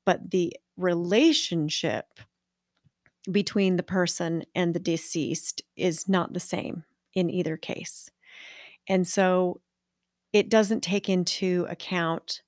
but 0.07 0.31
the 0.31 0.55
relationship 0.77 2.07
between 3.31 3.77
the 3.77 3.83
person 3.83 4.45
and 4.55 4.75
the 4.75 4.81
deceased 4.81 5.63
is 5.77 6.09
not 6.09 6.33
the 6.33 6.41
same 6.41 6.85
in 7.15 7.31
either 7.31 7.57
case. 7.57 8.11
And 8.89 9.07
so 9.07 9.61
it 10.33 10.49
doesn't 10.49 10.83
take 10.83 11.09
into 11.09 11.67
account 11.69 12.43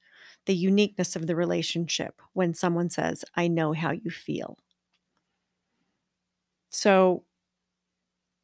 the 0.47 0.55
uniqueness 0.55 1.17
of 1.17 1.27
the 1.27 1.37
relationship 1.37 2.23
when 2.33 2.55
someone 2.55 2.91
says, 2.91 3.25
I 3.35 3.49
know 3.49 3.73
how 3.73 3.91
you 3.91 4.11
feel. 4.11 4.59
So 6.71 7.25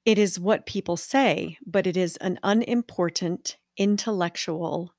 it 0.04 0.18
is 0.18 0.40
what 0.40 0.66
people 0.66 0.96
say, 0.96 1.58
but 1.64 1.86
it 1.86 1.96
is 1.96 2.16
an 2.18 2.38
unimportant 2.42 3.56
intellectual 3.76 4.94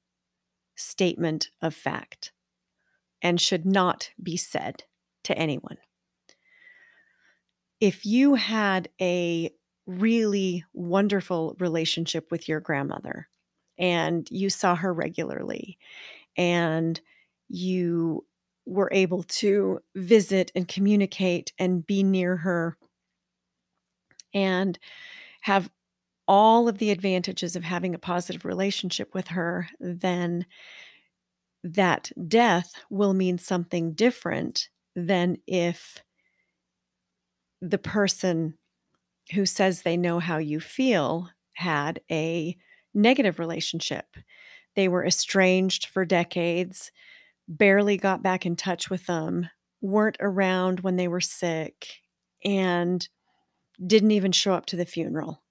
statement 0.76 1.50
of 1.62 1.76
fact 1.76 2.32
and 3.22 3.40
should 3.40 3.66
not 3.66 4.12
be 4.22 4.38
said 4.38 4.84
to 5.24 5.38
anyone. 5.38 5.78
If 7.80 8.06
you 8.06 8.36
had 8.36 8.90
a 9.02 9.52
really 9.86 10.64
wonderful 10.74 11.56
relationship 11.60 12.32
with 12.32 12.48
your 12.48 12.62
grandmother 12.62 13.28
and 13.78 14.28
you 14.32 14.50
saw 14.50 14.76
her 14.76 14.94
regularly 14.94 15.78
and 16.38 17.00
you 17.50 18.26
were 18.66 18.90
able 18.92 19.24
to 19.24 19.80
visit 19.96 20.52
and 20.56 20.68
communicate 20.68 21.52
and 21.60 21.86
be 21.86 22.04
near 22.04 22.38
her 22.38 22.78
and 24.34 24.80
have 25.42 25.70
all 26.28 26.68
of 26.68 26.78
the 26.78 26.92
advantages 26.92 27.56
of 27.56 27.64
having 27.64 27.94
a 27.94 28.00
positive 28.00 28.46
relationship 28.46 29.14
with 29.14 29.30
her, 29.30 29.68
then 29.80 30.46
that 31.64 32.12
death 32.28 32.74
will 32.90 33.14
mean 33.14 33.38
something 33.38 33.94
different 33.94 34.70
than 34.96 35.38
if 35.48 36.04
the 37.62 37.78
person 37.78 38.58
who 39.34 39.46
says 39.46 39.82
they 39.82 39.98
know 39.98 40.20
how 40.20 40.38
you 40.38 40.60
feel 40.60 41.30
had 41.54 42.02
a 42.12 42.58
negative 42.94 43.40
relationship. 43.40 44.06
They 44.76 44.88
were 44.88 45.06
estranged 45.06 45.86
for 45.86 46.06
decades, 46.06 46.92
barely 47.48 47.98
got 47.98 48.24
back 48.24 48.46
in 48.46 48.56
touch 48.56 48.90
with 48.90 49.06
them, 49.06 49.50
weren't 49.82 50.18
around 50.20 50.80
when 50.82 50.96
they 50.96 51.08
were 51.08 51.22
sick, 51.22 52.02
and 52.44 53.08
didn't 53.86 54.12
even 54.12 54.32
show 54.32 54.54
up 54.54 54.66
to 54.68 54.76
the 54.76 54.86
funeral. 54.86 55.44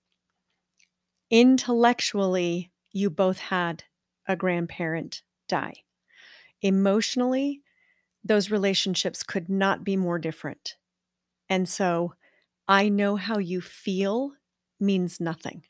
Intellectually, 1.30 2.70
you 2.92 3.10
both 3.10 3.38
had 3.38 3.84
a 4.26 4.36
grandparent 4.36 5.22
die. 5.48 5.74
Emotionally, 6.60 7.62
those 8.24 8.50
relationships 8.50 9.22
could 9.22 9.48
not 9.48 9.84
be 9.84 9.96
more 9.96 10.18
different. 10.18 10.76
And 11.48 11.68
so, 11.68 12.14
I 12.68 12.88
know 12.88 13.16
how 13.16 13.38
you 13.38 13.60
feel 13.60 14.32
means 14.78 15.20
nothing. 15.20 15.64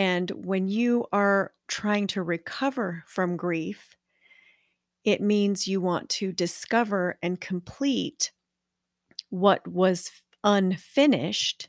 And 0.00 0.30
when 0.30 0.66
you 0.66 1.04
are 1.12 1.52
trying 1.68 2.06
to 2.06 2.22
recover 2.22 3.04
from 3.06 3.36
grief, 3.36 3.98
it 5.04 5.20
means 5.20 5.68
you 5.68 5.82
want 5.82 6.08
to 6.08 6.32
discover 6.32 7.18
and 7.22 7.38
complete 7.38 8.32
what 9.28 9.68
was 9.68 10.10
unfinished, 10.42 11.68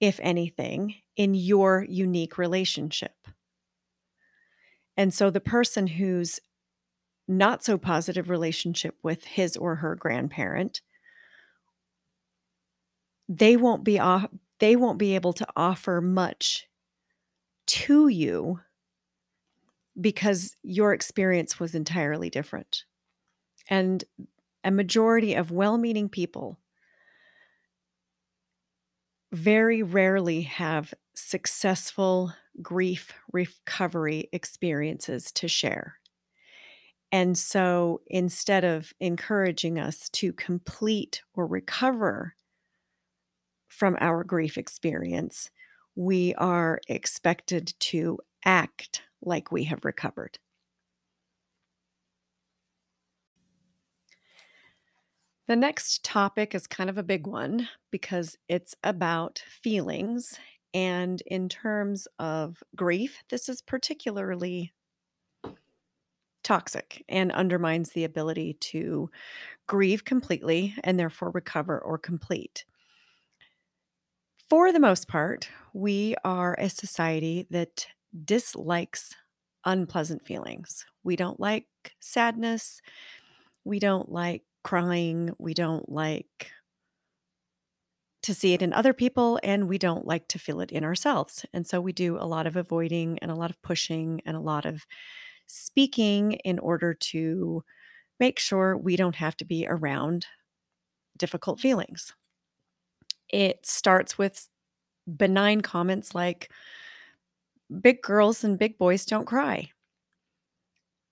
if 0.00 0.18
anything, 0.24 0.96
in 1.16 1.34
your 1.34 1.86
unique 1.88 2.36
relationship. 2.36 3.14
And 4.96 5.14
so 5.14 5.30
the 5.30 5.38
person 5.38 5.86
who's 5.86 6.40
not 7.28 7.62
so 7.62 7.78
positive 7.78 8.28
relationship 8.28 8.96
with 9.04 9.22
his 9.22 9.56
or 9.56 9.76
her 9.76 9.94
grandparent 9.94 10.80
they 13.28 13.56
won't 13.56 13.84
be 13.84 14.00
off, 14.00 14.26
they 14.58 14.74
won't 14.74 14.98
be 14.98 15.14
able 15.14 15.32
to 15.32 15.46
offer 15.56 16.00
much 16.00 16.66
to 17.66 18.08
you 18.08 18.60
because 20.00 20.56
your 20.62 20.92
experience 20.92 21.60
was 21.60 21.74
entirely 21.74 22.30
different. 22.30 22.84
And 23.68 24.04
a 24.64 24.70
majority 24.70 25.34
of 25.34 25.50
well 25.50 25.78
meaning 25.78 26.08
people 26.08 26.58
very 29.32 29.82
rarely 29.82 30.42
have 30.42 30.94
successful 31.14 32.32
grief 32.62 33.12
recovery 33.32 34.28
experiences 34.32 35.32
to 35.32 35.48
share. 35.48 35.96
And 37.10 37.36
so 37.38 38.00
instead 38.06 38.64
of 38.64 38.92
encouraging 39.00 39.78
us 39.78 40.08
to 40.10 40.32
complete 40.32 41.22
or 41.34 41.46
recover 41.46 42.34
from 43.68 43.96
our 44.00 44.24
grief 44.24 44.56
experience, 44.56 45.50
we 45.96 46.34
are 46.34 46.80
expected 46.88 47.74
to 47.78 48.18
act 48.44 49.02
like 49.22 49.52
we 49.52 49.64
have 49.64 49.84
recovered. 49.84 50.38
The 55.46 55.56
next 55.56 56.02
topic 56.04 56.54
is 56.54 56.66
kind 56.66 56.88
of 56.88 56.96
a 56.96 57.02
big 57.02 57.26
one 57.26 57.68
because 57.90 58.36
it's 58.48 58.74
about 58.82 59.42
feelings. 59.46 60.38
And 60.72 61.22
in 61.26 61.48
terms 61.48 62.08
of 62.18 62.62
grief, 62.74 63.22
this 63.28 63.48
is 63.48 63.60
particularly 63.60 64.72
toxic 66.42 67.04
and 67.08 67.30
undermines 67.32 67.90
the 67.90 68.04
ability 68.04 68.54
to 68.60 69.10
grieve 69.66 70.04
completely 70.04 70.74
and 70.82 70.98
therefore 70.98 71.30
recover 71.30 71.78
or 71.78 71.98
complete. 71.98 72.64
For 74.48 74.72
the 74.72 74.80
most 74.80 75.08
part, 75.08 75.48
we 75.72 76.14
are 76.24 76.54
a 76.58 76.68
society 76.68 77.46
that 77.50 77.86
dislikes 78.24 79.14
unpleasant 79.64 80.26
feelings. 80.26 80.84
We 81.02 81.16
don't 81.16 81.40
like 81.40 81.66
sadness. 82.00 82.80
We 83.64 83.78
don't 83.78 84.10
like 84.10 84.44
crying. 84.62 85.34
We 85.38 85.54
don't 85.54 85.88
like 85.88 86.50
to 88.22 88.34
see 88.34 88.54
it 88.54 88.62
in 88.62 88.72
other 88.72 88.94
people 88.94 89.38
and 89.42 89.68
we 89.68 89.76
don't 89.76 90.06
like 90.06 90.28
to 90.28 90.38
feel 90.38 90.60
it 90.60 90.72
in 90.72 90.84
ourselves. 90.84 91.44
And 91.52 91.66
so 91.66 91.80
we 91.80 91.92
do 91.92 92.16
a 92.16 92.24
lot 92.26 92.46
of 92.46 92.56
avoiding 92.56 93.18
and 93.18 93.30
a 93.30 93.34
lot 93.34 93.50
of 93.50 93.60
pushing 93.62 94.22
and 94.24 94.36
a 94.36 94.40
lot 94.40 94.64
of 94.64 94.86
speaking 95.46 96.32
in 96.44 96.58
order 96.58 96.94
to 96.94 97.64
make 98.20 98.38
sure 98.38 98.76
we 98.76 98.96
don't 98.96 99.16
have 99.16 99.36
to 99.38 99.44
be 99.44 99.66
around 99.68 100.26
difficult 101.18 101.60
feelings. 101.60 102.14
It 103.28 103.66
starts 103.66 104.18
with 104.18 104.48
benign 105.16 105.60
comments 105.60 106.14
like, 106.14 106.50
big 107.80 108.02
girls 108.02 108.44
and 108.44 108.58
big 108.58 108.78
boys 108.78 109.04
don't 109.04 109.26
cry. 109.26 109.70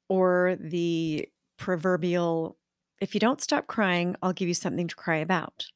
Or 0.08 0.56
the 0.60 1.28
proverbial, 1.56 2.58
if 3.00 3.14
you 3.14 3.20
don't 3.20 3.40
stop 3.40 3.66
crying, 3.66 4.16
I'll 4.22 4.32
give 4.32 4.48
you 4.48 4.54
something 4.54 4.88
to 4.88 4.94
cry 4.94 5.16
about. 5.16 5.66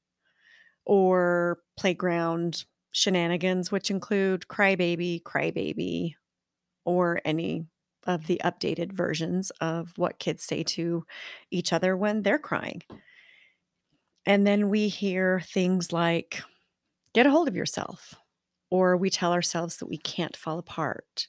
Or 0.85 1.59
playground 1.77 2.65
shenanigans, 2.93 3.73
which 3.73 3.91
include 3.91 4.47
crybaby, 4.49 5.23
crybaby, 5.23 6.15
or 6.85 7.21
any 7.25 7.67
of 8.07 8.27
the 8.27 8.41
updated 8.45 8.93
versions 8.93 9.51
of 9.61 9.93
what 9.97 10.19
kids 10.19 10.45
say 10.45 10.63
to 10.63 11.05
each 11.51 11.73
other 11.73 11.97
when 11.97 12.23
they're 12.23 12.39
crying. 12.39 12.83
And 14.27 14.47
then 14.47 14.69
we 14.69 14.89
hear 14.89 15.41
things 15.41 15.93
like, 15.93 16.43
get 17.15 17.27
a 17.27 17.31
hold 17.31 17.49
of 17.49 17.57
yourself, 17.57 18.15
or 18.71 18.97
we 18.97 19.11
tell 19.11 19.33
ourselves 19.33 19.79
that 19.79 19.89
we 19.89 19.99
can't 19.99 20.37
fall 20.37 20.59
apart, 20.59 21.29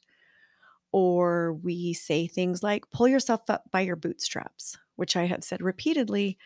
or 0.91 1.53
we 1.53 1.93
say 1.93 2.27
things 2.27 2.63
like, 2.63 2.89
pull 2.91 3.07
yourself 3.07 3.49
up 3.49 3.65
by 3.71 3.81
your 3.81 3.95
bootstraps, 3.95 4.77
which 4.95 5.15
I 5.15 5.25
have 5.25 5.43
said 5.43 5.61
repeatedly 5.61 6.37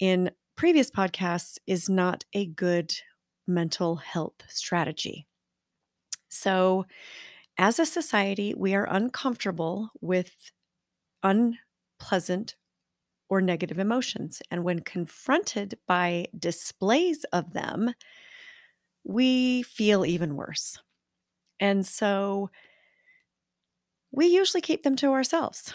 in 0.00 0.30
previous 0.56 0.90
podcasts 0.90 1.58
is 1.66 1.88
not 1.88 2.24
a 2.34 2.46
good 2.46 2.94
mental 3.46 3.96
health 3.96 4.42
strategy. 4.48 5.26
So, 6.28 6.86
as 7.58 7.78
a 7.78 7.86
society, 7.86 8.54
we 8.56 8.74
are 8.74 8.88
uncomfortable 8.90 9.90
with 10.00 10.52
unpleasant 11.22 12.56
or 13.28 13.40
negative 13.40 13.78
emotions. 13.78 14.40
And 14.50 14.64
when 14.64 14.80
confronted 14.80 15.78
by 15.86 16.26
displays 16.38 17.24
of 17.32 17.52
them, 17.52 17.94
we 19.04 19.62
feel 19.62 20.04
even 20.04 20.36
worse. 20.36 20.78
And 21.60 21.86
so 21.86 22.50
we 24.12 24.26
usually 24.26 24.60
keep 24.60 24.82
them 24.82 24.96
to 24.96 25.12
ourselves. 25.12 25.72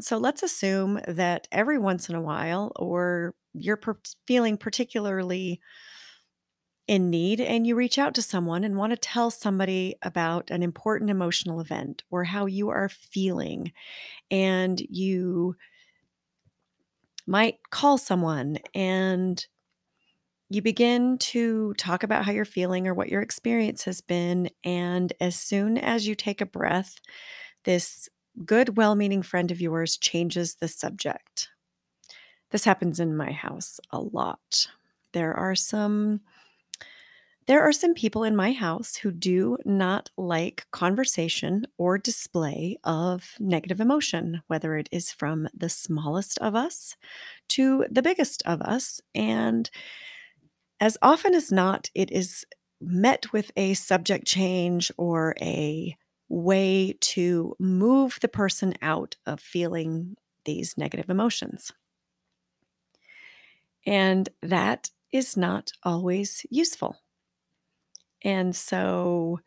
So 0.00 0.18
let's 0.18 0.42
assume 0.42 1.00
that 1.06 1.48
every 1.50 1.78
once 1.78 2.08
in 2.08 2.14
a 2.14 2.20
while, 2.20 2.72
or 2.76 3.34
you're 3.54 3.76
per- 3.76 3.98
feeling 4.26 4.56
particularly 4.56 5.60
in 6.86 7.10
need 7.10 7.40
and 7.40 7.66
you 7.66 7.74
reach 7.74 7.98
out 7.98 8.14
to 8.14 8.22
someone 8.22 8.62
and 8.62 8.76
want 8.76 8.92
to 8.92 8.96
tell 8.96 9.30
somebody 9.30 9.96
about 10.02 10.50
an 10.50 10.62
important 10.62 11.10
emotional 11.10 11.60
event 11.60 12.04
or 12.10 12.24
how 12.24 12.46
you 12.46 12.68
are 12.68 12.88
feeling 12.88 13.72
and 14.30 14.80
you 14.88 15.56
might 17.26 17.58
call 17.70 17.98
someone 17.98 18.58
and 18.74 19.46
you 20.48 20.62
begin 20.62 21.18
to 21.18 21.74
talk 21.74 22.02
about 22.02 22.24
how 22.24 22.30
you're 22.30 22.44
feeling 22.44 22.86
or 22.86 22.94
what 22.94 23.08
your 23.08 23.20
experience 23.20 23.84
has 23.84 24.00
been 24.00 24.48
and 24.62 25.12
as 25.20 25.34
soon 25.34 25.76
as 25.76 26.06
you 26.06 26.14
take 26.14 26.40
a 26.40 26.46
breath 26.46 27.00
this 27.64 28.08
good 28.44 28.76
well-meaning 28.76 29.22
friend 29.22 29.50
of 29.50 29.60
yours 29.60 29.96
changes 29.96 30.56
the 30.56 30.68
subject. 30.68 31.48
This 32.50 32.64
happens 32.64 33.00
in 33.00 33.16
my 33.16 33.32
house 33.32 33.80
a 33.90 33.98
lot. 33.98 34.66
There 35.12 35.34
are 35.34 35.54
some 35.54 36.20
there 37.46 37.62
are 37.62 37.72
some 37.72 37.94
people 37.94 38.24
in 38.24 38.34
my 38.34 38.52
house 38.52 38.96
who 38.96 39.12
do 39.12 39.56
not 39.64 40.10
like 40.16 40.66
conversation 40.72 41.66
or 41.78 41.96
display 41.96 42.76
of 42.82 43.34
negative 43.38 43.80
emotion, 43.80 44.42
whether 44.48 44.76
it 44.76 44.88
is 44.90 45.12
from 45.12 45.48
the 45.54 45.68
smallest 45.68 46.38
of 46.38 46.54
us 46.54 46.96
to 47.48 47.86
the 47.90 48.02
biggest 48.02 48.42
of 48.46 48.60
us. 48.62 49.00
And 49.14 49.70
as 50.80 50.98
often 51.00 51.34
as 51.34 51.52
not, 51.52 51.88
it 51.94 52.10
is 52.10 52.44
met 52.80 53.32
with 53.32 53.52
a 53.56 53.74
subject 53.74 54.26
change 54.26 54.90
or 54.98 55.34
a 55.40 55.96
way 56.28 56.96
to 57.00 57.54
move 57.60 58.18
the 58.20 58.28
person 58.28 58.74
out 58.82 59.16
of 59.24 59.40
feeling 59.40 60.16
these 60.44 60.76
negative 60.76 61.08
emotions. 61.08 61.72
And 63.86 64.28
that 64.42 64.90
is 65.12 65.36
not 65.36 65.70
always 65.84 66.44
useful. 66.50 66.96
And 68.26 68.56
so, 68.56 69.40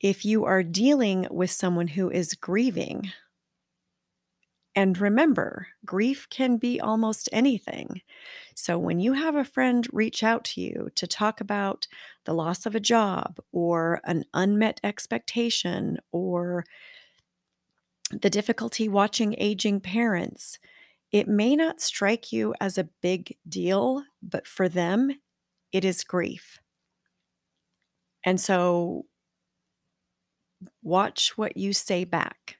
if 0.00 0.24
you 0.24 0.44
are 0.44 0.62
dealing 0.64 1.28
with 1.30 1.50
someone 1.50 1.88
who 1.88 2.10
is 2.10 2.34
grieving, 2.34 3.12
and 4.76 4.98
remember, 4.98 5.68
grief 5.86 6.26
can 6.30 6.56
be 6.56 6.80
almost 6.80 7.28
anything. 7.32 8.02
So, 8.56 8.76
when 8.78 8.98
you 8.98 9.12
have 9.12 9.36
a 9.36 9.44
friend 9.44 9.86
reach 9.92 10.24
out 10.24 10.44
to 10.46 10.60
you 10.60 10.90
to 10.96 11.06
talk 11.06 11.40
about 11.40 11.86
the 12.24 12.34
loss 12.34 12.66
of 12.66 12.74
a 12.74 12.80
job 12.80 13.38
or 13.52 14.00
an 14.04 14.24
unmet 14.34 14.80
expectation 14.82 15.98
or 16.10 16.64
the 18.10 18.30
difficulty 18.30 18.88
watching 18.88 19.36
aging 19.38 19.80
parents, 19.80 20.58
it 21.12 21.28
may 21.28 21.54
not 21.54 21.80
strike 21.80 22.32
you 22.32 22.54
as 22.60 22.76
a 22.76 22.88
big 23.00 23.36
deal, 23.48 24.02
but 24.20 24.48
for 24.48 24.68
them, 24.68 25.12
it 25.72 25.84
is 25.84 26.02
grief. 26.02 26.58
And 28.24 28.40
so 28.40 29.06
watch 30.82 31.36
what 31.36 31.56
you 31.56 31.72
say 31.72 32.04
back. 32.04 32.56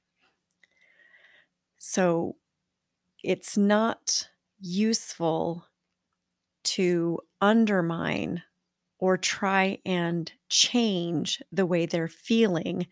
So 1.79 2.37
it's 3.22 3.57
not 3.57 4.29
useful 4.61 5.66
to 6.64 7.20
undermine 7.40 8.42
or 8.98 9.18
try 9.18 9.79
and 9.85 10.33
change 10.48 11.42
the 11.53 11.66
way 11.66 11.87
they're 11.87 12.09
feeling 12.09 12.87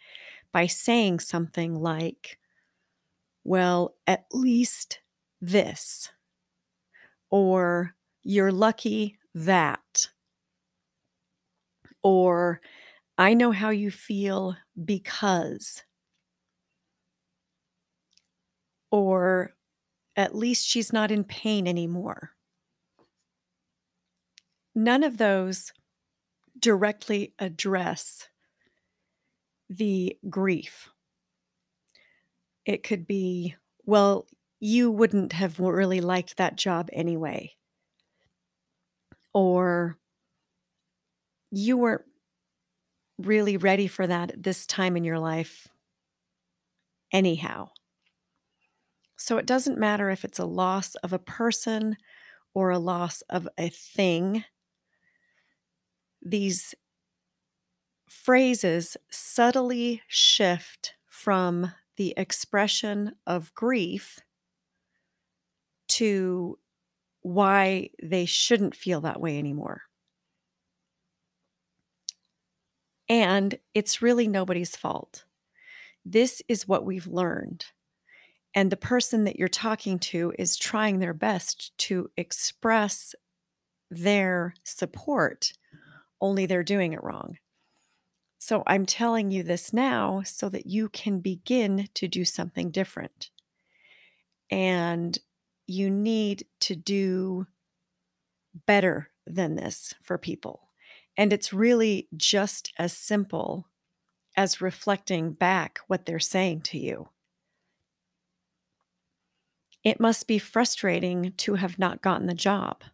by 0.52 0.66
saying 0.66 1.20
something 1.20 1.74
like, 1.74 2.38
well, 3.44 3.94
at 4.06 4.26
least 4.32 5.00
this, 5.40 6.10
or 7.30 7.94
you're 8.22 8.52
lucky 8.52 9.18
that, 9.34 10.08
or 12.02 12.60
I 13.18 13.34
know 13.34 13.52
how 13.52 13.70
you 13.70 13.90
feel 13.90 14.56
because, 14.84 15.84
or 18.90 19.54
at 20.16 20.34
least 20.34 20.66
she's 20.66 20.92
not 20.92 21.10
in 21.10 21.24
pain 21.24 21.66
anymore. 21.68 22.32
None 24.74 25.02
of 25.02 25.16
those 25.16 25.72
directly 26.58 27.34
address 27.38 28.28
the 29.68 30.18
grief. 30.28 30.90
It 32.64 32.82
could 32.82 33.06
be, 33.06 33.54
well, 33.84 34.26
you 34.58 34.90
wouldn't 34.90 35.32
have 35.34 35.60
really 35.60 36.00
liked 36.00 36.36
that 36.38 36.56
job 36.56 36.88
anyway. 36.92 37.54
Or 39.34 39.98
you 41.52 41.76
weren't 41.76 42.02
really 43.18 43.56
ready 43.56 43.86
for 43.86 44.06
that 44.06 44.32
at 44.32 44.42
this 44.42 44.66
time 44.66 44.96
in 44.96 45.04
your 45.04 45.18
life, 45.18 45.68
anyhow. 47.12 47.70
So 49.16 49.38
it 49.38 49.46
doesn't 49.46 49.78
matter 49.78 50.10
if 50.10 50.24
it's 50.24 50.38
a 50.38 50.44
loss 50.44 50.94
of 50.96 51.12
a 51.12 51.18
person 51.18 51.96
or 52.54 52.70
a 52.70 52.78
loss 52.78 53.22
of 53.22 53.48
a 53.58 53.68
thing. 53.68 54.44
These 56.22 56.74
phrases 58.08 58.96
subtly 59.10 60.02
shift 60.06 60.94
from 61.08 61.72
the 61.96 62.14
expression 62.16 63.16
of 63.26 63.54
grief 63.54 64.20
to 65.88 66.58
why 67.22 67.90
they 68.02 68.26
shouldn't 68.26 68.76
feel 68.76 69.00
that 69.02 69.20
way 69.20 69.38
anymore. 69.38 69.82
And 73.12 73.58
it's 73.74 74.00
really 74.00 74.26
nobody's 74.26 74.74
fault. 74.74 75.26
This 76.02 76.40
is 76.48 76.66
what 76.66 76.86
we've 76.86 77.06
learned. 77.06 77.66
And 78.54 78.72
the 78.72 78.76
person 78.78 79.24
that 79.24 79.38
you're 79.38 79.48
talking 79.48 79.98
to 79.98 80.32
is 80.38 80.56
trying 80.56 80.98
their 80.98 81.12
best 81.12 81.76
to 81.80 82.10
express 82.16 83.14
their 83.90 84.54
support, 84.64 85.52
only 86.22 86.46
they're 86.46 86.62
doing 86.62 86.94
it 86.94 87.04
wrong. 87.04 87.36
So 88.38 88.62
I'm 88.66 88.86
telling 88.86 89.30
you 89.30 89.42
this 89.42 89.74
now 89.74 90.22
so 90.24 90.48
that 90.48 90.64
you 90.64 90.88
can 90.88 91.20
begin 91.20 91.88
to 91.92 92.08
do 92.08 92.24
something 92.24 92.70
different. 92.70 93.28
And 94.50 95.18
you 95.66 95.90
need 95.90 96.46
to 96.60 96.74
do 96.74 97.46
better 98.66 99.10
than 99.26 99.56
this 99.56 99.94
for 100.02 100.16
people. 100.16 100.61
And 101.16 101.32
it's 101.32 101.52
really 101.52 102.08
just 102.16 102.72
as 102.78 102.92
simple 102.92 103.68
as 104.36 104.60
reflecting 104.60 105.32
back 105.32 105.80
what 105.86 106.06
they're 106.06 106.18
saying 106.18 106.62
to 106.62 106.78
you. 106.78 107.08
It 109.84 110.00
must 110.00 110.26
be 110.26 110.38
frustrating 110.38 111.32
to 111.38 111.54
have 111.54 111.78
not 111.78 112.02
gotten 112.02 112.26
the 112.26 112.34
job. 112.34 112.84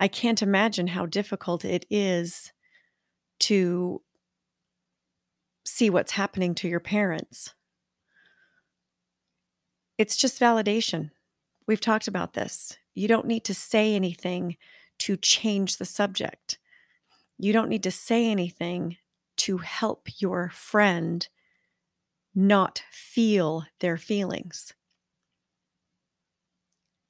I 0.00 0.08
can't 0.08 0.42
imagine 0.42 0.88
how 0.88 1.06
difficult 1.06 1.64
it 1.64 1.84
is 1.90 2.52
to 3.40 4.02
see 5.64 5.90
what's 5.90 6.12
happening 6.12 6.54
to 6.54 6.68
your 6.68 6.80
parents. 6.80 7.54
It's 9.98 10.16
just 10.16 10.40
validation. 10.40 11.10
We've 11.66 11.80
talked 11.80 12.08
about 12.08 12.34
this. 12.34 12.76
You 12.94 13.08
don't 13.08 13.26
need 13.26 13.44
to 13.44 13.54
say 13.54 13.94
anything 13.94 14.56
to 14.98 15.16
change 15.16 15.76
the 15.76 15.84
subject. 15.84 16.58
You 17.38 17.52
don't 17.52 17.68
need 17.68 17.82
to 17.82 17.90
say 17.90 18.30
anything 18.30 18.96
to 19.38 19.58
help 19.58 20.08
your 20.18 20.50
friend 20.50 21.26
not 22.34 22.82
feel 22.90 23.64
their 23.80 23.96
feelings. 23.96 24.72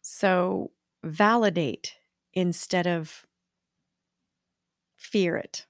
So 0.03 0.73
validate 1.03 1.95
instead 2.33 2.87
of 2.87 3.27
fear 4.97 5.37
it. 5.37 5.67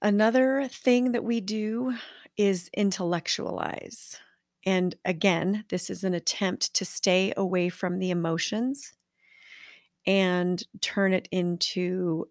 Another 0.00 0.68
thing 0.68 1.12
that 1.12 1.24
we 1.24 1.40
do 1.40 1.94
is 2.36 2.70
intellectualize. 2.72 4.20
And 4.64 4.94
again, 5.04 5.64
this 5.70 5.90
is 5.90 6.04
an 6.04 6.14
attempt 6.14 6.74
to 6.74 6.84
stay 6.84 7.32
away 7.36 7.68
from 7.68 7.98
the 7.98 8.10
emotions 8.10 8.92
and 10.06 10.62
turn 10.80 11.12
it 11.12 11.28
into 11.32 12.28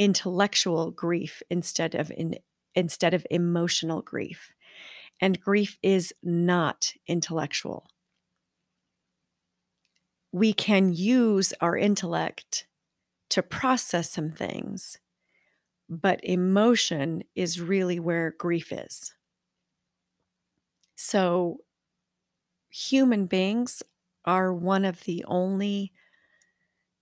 intellectual 0.00 0.90
grief 0.90 1.42
instead 1.50 1.94
of 1.94 2.10
in, 2.10 2.34
instead 2.74 3.12
of 3.12 3.26
emotional 3.30 4.00
grief. 4.00 4.50
And 5.20 5.38
grief 5.38 5.76
is 5.82 6.14
not 6.22 6.94
intellectual. 7.06 7.86
We 10.32 10.54
can 10.54 10.94
use 10.94 11.52
our 11.60 11.76
intellect 11.76 12.66
to 13.28 13.42
process 13.42 14.10
some 14.10 14.30
things, 14.30 14.96
but 15.86 16.20
emotion 16.22 17.22
is 17.34 17.60
really 17.60 18.00
where 18.00 18.34
grief 18.38 18.72
is. 18.72 19.12
So, 20.96 21.58
human 22.70 23.26
beings 23.26 23.82
are 24.24 24.54
one 24.54 24.86
of 24.86 25.04
the 25.04 25.24
only 25.26 25.92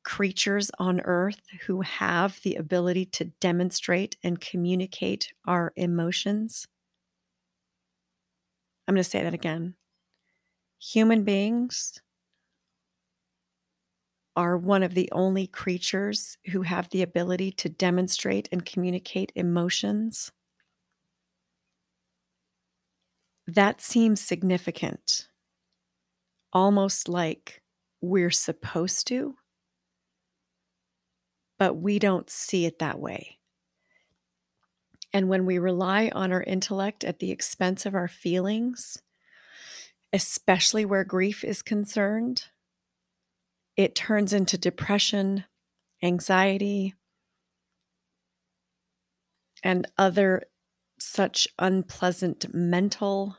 creatures 0.08 0.70
on 0.78 1.02
earth 1.02 1.42
who 1.66 1.82
have 1.82 2.40
the 2.42 2.54
ability 2.54 3.04
to 3.04 3.26
demonstrate 3.42 4.16
and 4.22 4.40
communicate 4.40 5.34
our 5.46 5.70
emotions. 5.76 6.66
I'm 8.88 8.94
going 8.94 9.04
to 9.04 9.08
say 9.08 9.22
that 9.22 9.34
again. 9.34 9.74
Human 10.80 11.24
beings 11.24 12.00
are 14.34 14.56
one 14.56 14.82
of 14.82 14.94
the 14.94 15.10
only 15.12 15.46
creatures 15.46 16.38
who 16.52 16.62
have 16.62 16.88
the 16.88 17.02
ability 17.02 17.52
to 17.52 17.68
demonstrate 17.68 18.48
and 18.50 18.64
communicate 18.64 19.30
emotions. 19.34 20.32
That 23.46 23.82
seems 23.82 24.22
significant, 24.22 25.28
almost 26.54 27.10
like 27.10 27.62
we're 28.00 28.30
supposed 28.30 29.06
to 29.08 29.37
but 31.58 31.74
we 31.74 31.98
don't 31.98 32.30
see 32.30 32.66
it 32.66 32.78
that 32.78 32.98
way. 32.98 33.38
And 35.12 35.28
when 35.28 35.46
we 35.46 35.58
rely 35.58 36.10
on 36.14 36.32
our 36.32 36.42
intellect 36.42 37.02
at 37.02 37.18
the 37.18 37.30
expense 37.30 37.86
of 37.86 37.94
our 37.94 38.08
feelings, 38.08 39.02
especially 40.12 40.84
where 40.84 41.04
grief 41.04 41.42
is 41.44 41.62
concerned, 41.62 42.44
it 43.76 43.94
turns 43.94 44.32
into 44.32 44.58
depression, 44.58 45.44
anxiety, 46.02 46.94
and 49.62 49.86
other 49.96 50.42
such 50.98 51.48
unpleasant 51.58 52.52
mental 52.52 53.36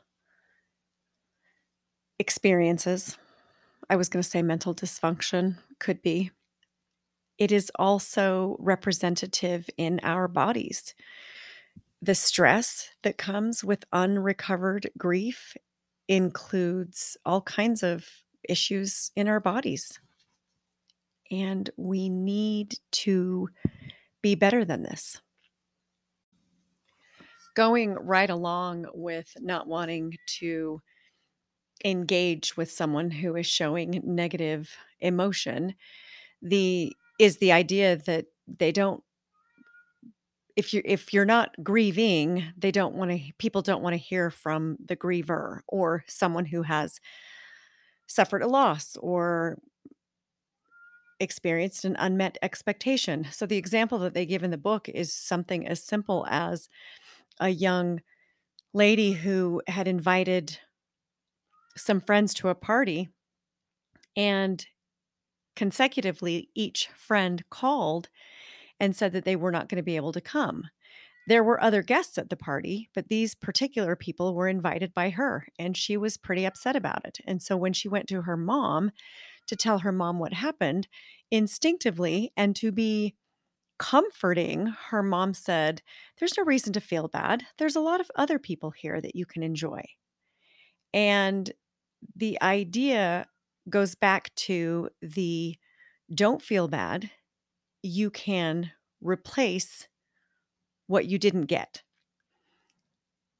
experiences. 2.17 3.17
I 3.89 3.95
was 3.95 4.09
going 4.09 4.21
to 4.21 4.29
say 4.29 4.41
mental 4.41 4.73
dysfunction, 4.75 5.57
could 5.79 6.01
be 6.01 6.31
it 7.39 7.51
is 7.53 7.71
also 7.75 8.57
representative 8.59 9.69
in 9.77 10.01
our 10.03 10.27
bodies. 10.27 10.93
The 12.01 12.15
stress 12.15 12.89
that 13.01 13.17
comes 13.17 13.63
with 13.63 13.85
unrecovered 13.93 14.91
grief 14.97 15.55
includes 16.07 17.17
all 17.25 17.41
kinds 17.41 17.81
of 17.81 18.07
issues 18.47 19.11
in 19.15 19.27
our 19.27 19.39
bodies. 19.39 19.99
And 21.31 21.69
we 21.77 22.09
need 22.09 22.75
to 22.91 23.49
be 24.21 24.35
better 24.35 24.65
than 24.65 24.83
this. 24.83 25.21
Going 27.55 27.93
right 27.93 28.29
along 28.29 28.87
with 28.93 29.37
not 29.39 29.67
wanting 29.67 30.17
to 30.39 30.81
engage 31.85 32.57
with 32.57 32.71
someone 32.71 33.11
who 33.11 33.35
is 33.35 33.45
showing 33.45 34.01
negative 34.03 34.75
emotion, 34.99 35.75
the 36.41 36.95
is 37.19 37.37
the 37.37 37.51
idea 37.51 37.97
that 37.97 38.25
they 38.47 38.71
don't 38.71 39.03
if 40.55 40.73
you 40.73 40.81
if 40.83 41.13
you're 41.13 41.25
not 41.25 41.53
grieving 41.61 42.43
they 42.57 42.71
don't 42.71 42.95
want 42.95 43.11
to 43.11 43.19
people 43.37 43.61
don't 43.61 43.83
want 43.83 43.93
to 43.93 43.97
hear 43.97 44.31
from 44.31 44.77
the 44.83 44.95
griever 44.95 45.59
or 45.67 46.03
someone 46.07 46.45
who 46.45 46.63
has 46.63 46.99
suffered 48.07 48.41
a 48.41 48.47
loss 48.47 48.97
or 48.97 49.59
experienced 51.19 51.85
an 51.85 51.95
unmet 51.99 52.37
expectation. 52.41 53.27
So 53.31 53.45
the 53.45 53.57
example 53.57 53.99
that 53.99 54.13
they 54.13 54.25
give 54.25 54.43
in 54.43 54.51
the 54.51 54.57
book 54.57 54.89
is 54.89 55.13
something 55.13 55.67
as 55.67 55.83
simple 55.83 56.25
as 56.29 56.69
a 57.39 57.49
young 57.49 58.01
lady 58.73 59.13
who 59.13 59.61
had 59.67 59.87
invited 59.87 60.57
some 61.75 62.01
friends 62.01 62.33
to 62.35 62.49
a 62.49 62.55
party 62.55 63.09
and 64.15 64.65
consecutively, 65.59 66.47
each 66.55 66.87
friend 66.95 67.43
called 67.49 68.07
and 68.79 68.95
said 68.95 69.11
that 69.11 69.25
they 69.25 69.35
were 69.35 69.51
not 69.51 69.67
going 69.67 69.75
to 69.75 69.83
be 69.83 69.97
able 69.97 70.13
to 70.13 70.21
come. 70.21 70.69
There 71.27 71.43
were 71.43 71.61
other 71.61 71.81
guests 71.81 72.17
at 72.17 72.29
the 72.29 72.37
party, 72.37 72.89
but 72.95 73.09
these 73.09 73.35
particular 73.35 73.97
people 73.97 74.33
were 74.33 74.47
invited 74.47 74.93
by 74.93 75.09
her, 75.09 75.47
and 75.59 75.75
she 75.75 75.97
was 75.97 76.15
pretty 76.15 76.45
upset 76.45 76.77
about 76.77 77.03
it. 77.03 77.17
And 77.27 77.43
so 77.43 77.57
when 77.57 77.73
she 77.73 77.89
went 77.89 78.07
to 78.07 78.21
her 78.21 78.37
mom 78.37 78.91
to 79.47 79.57
tell 79.57 79.79
her 79.79 79.91
mom 79.91 80.17
what 80.17 80.31
happened, 80.31 80.87
instinctively 81.29 82.31
and 82.37 82.55
to 82.55 82.71
be 82.71 83.15
comforting, 83.79 84.67
her 84.91 85.03
mom 85.03 85.33
said, 85.33 85.81
There's 86.19 86.37
no 86.37 86.45
reason 86.45 86.71
to 86.71 86.79
feel 86.79 87.09
bad. 87.09 87.47
There's 87.57 87.75
a 87.75 87.81
lot 87.81 87.99
of 87.99 88.09
other 88.15 88.39
people 88.39 88.71
here 88.71 89.01
that 89.01 89.13
you 89.13 89.25
can 89.25 89.43
enjoy. 89.43 89.83
And 90.93 91.51
the 92.15 92.41
idea 92.41 93.27
goes 93.67 93.95
back 93.95 94.33
to 94.35 94.89
the 95.01 95.57
don't 96.13 96.41
feel 96.41 96.67
bad. 96.67 97.09
You 97.81 98.09
can 98.09 98.71
replace 99.01 99.87
what 100.87 101.05
you 101.05 101.17
didn't 101.17 101.45
get. 101.45 101.83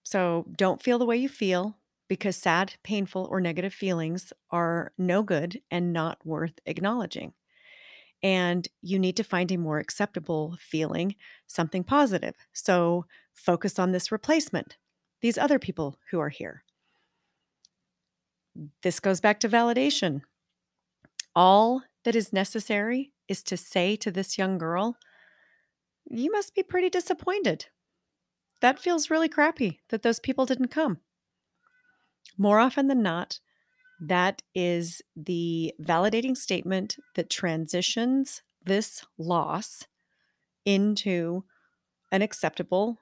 So 0.03 0.45
don't 0.55 0.81
feel 0.81 0.97
the 0.97 1.05
way 1.05 1.17
you 1.17 1.29
feel 1.29 1.77
because 2.07 2.35
sad, 2.35 2.73
painful, 2.83 3.27
or 3.29 3.39
negative 3.39 3.73
feelings 3.73 4.33
are 4.49 4.91
no 4.97 5.21
good 5.21 5.61
and 5.69 5.93
not 5.93 6.25
worth 6.25 6.59
acknowledging. 6.65 7.33
And 8.21 8.67
you 8.81 8.99
need 8.99 9.15
to 9.17 9.23
find 9.23 9.51
a 9.51 9.57
more 9.57 9.79
acceptable 9.79 10.57
feeling, 10.59 11.15
something 11.47 11.83
positive. 11.83 12.35
So 12.53 13.05
focus 13.33 13.79
on 13.79 13.91
this 13.91 14.11
replacement, 14.11 14.77
these 15.21 15.37
other 15.37 15.59
people 15.59 15.97
who 16.11 16.19
are 16.19 16.29
here. 16.29 16.63
This 18.83 18.99
goes 18.99 19.21
back 19.21 19.39
to 19.41 19.49
validation. 19.49 20.21
All 21.35 21.83
that 22.03 22.15
is 22.15 22.33
necessary 22.33 23.13
is 23.27 23.43
to 23.43 23.57
say 23.57 23.95
to 23.97 24.11
this 24.11 24.37
young 24.37 24.57
girl, 24.57 24.97
You 26.09 26.31
must 26.31 26.55
be 26.55 26.63
pretty 26.63 26.89
disappointed. 26.89 27.67
That 28.61 28.79
feels 28.79 29.09
really 29.09 29.29
crappy 29.29 29.79
that 29.89 30.01
those 30.01 30.19
people 30.19 30.45
didn't 30.45 30.69
come. 30.69 30.99
More 32.37 32.59
often 32.59 32.87
than 32.87 33.01
not, 33.01 33.39
that 34.01 34.41
is 34.55 35.01
the 35.15 35.73
validating 35.81 36.35
statement 36.35 36.97
that 37.15 37.29
transitions 37.29 38.41
this 38.63 39.05
loss 39.17 39.85
into 40.65 41.43
an 42.11 42.21
acceptable 42.21 42.99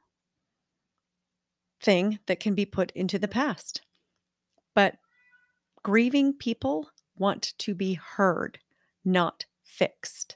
thing 1.81 2.19
that 2.25 2.39
can 2.39 2.55
be 2.55 2.65
put 2.65 2.91
into 2.91 3.19
the 3.19 3.27
past. 3.27 3.81
Grieving 5.87 6.33
people 6.33 6.89
want 7.17 7.53
to 7.59 7.73
be 7.73 7.93
heard, 7.93 8.59
not 9.05 9.45
fixed. 9.63 10.35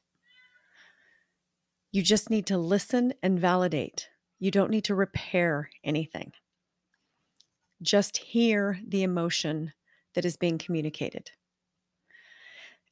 You 1.91 2.01
just 2.01 2.29
need 2.29 2.45
to 2.45 2.57
listen 2.57 3.13
and 3.21 3.37
validate. 3.37 4.07
You 4.39 4.49
don't 4.49 4.71
need 4.71 4.85
to 4.85 4.95
repair 4.95 5.69
anything. 5.83 6.31
Just 7.81 8.15
hear 8.15 8.79
the 8.87 9.03
emotion 9.03 9.73
that 10.15 10.23
is 10.23 10.37
being 10.37 10.57
communicated. 10.57 11.31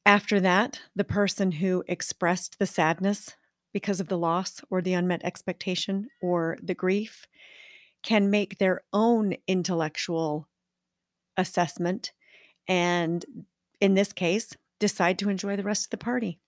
After 0.04 0.38
that, 0.38 0.82
the 0.94 1.02
person 1.02 1.52
who 1.52 1.82
expressed 1.88 2.58
the 2.58 2.66
sadness 2.66 3.36
because 3.72 4.00
of 4.00 4.08
the 4.08 4.18
loss 4.18 4.60
or 4.68 4.82
the 4.82 4.92
unmet 4.92 5.24
expectation 5.24 6.10
or 6.20 6.58
the 6.62 6.74
grief 6.74 7.26
can 8.02 8.28
make 8.28 8.58
their 8.58 8.82
own 8.92 9.36
intellectual 9.48 10.46
assessment 11.38 12.12
and, 12.70 13.44
in 13.80 13.94
this 13.94 14.12
case, 14.12 14.56
decide 14.78 15.18
to 15.18 15.28
enjoy 15.28 15.56
the 15.56 15.64
rest 15.64 15.86
of 15.86 15.90
the 15.90 15.96
party 15.98 16.38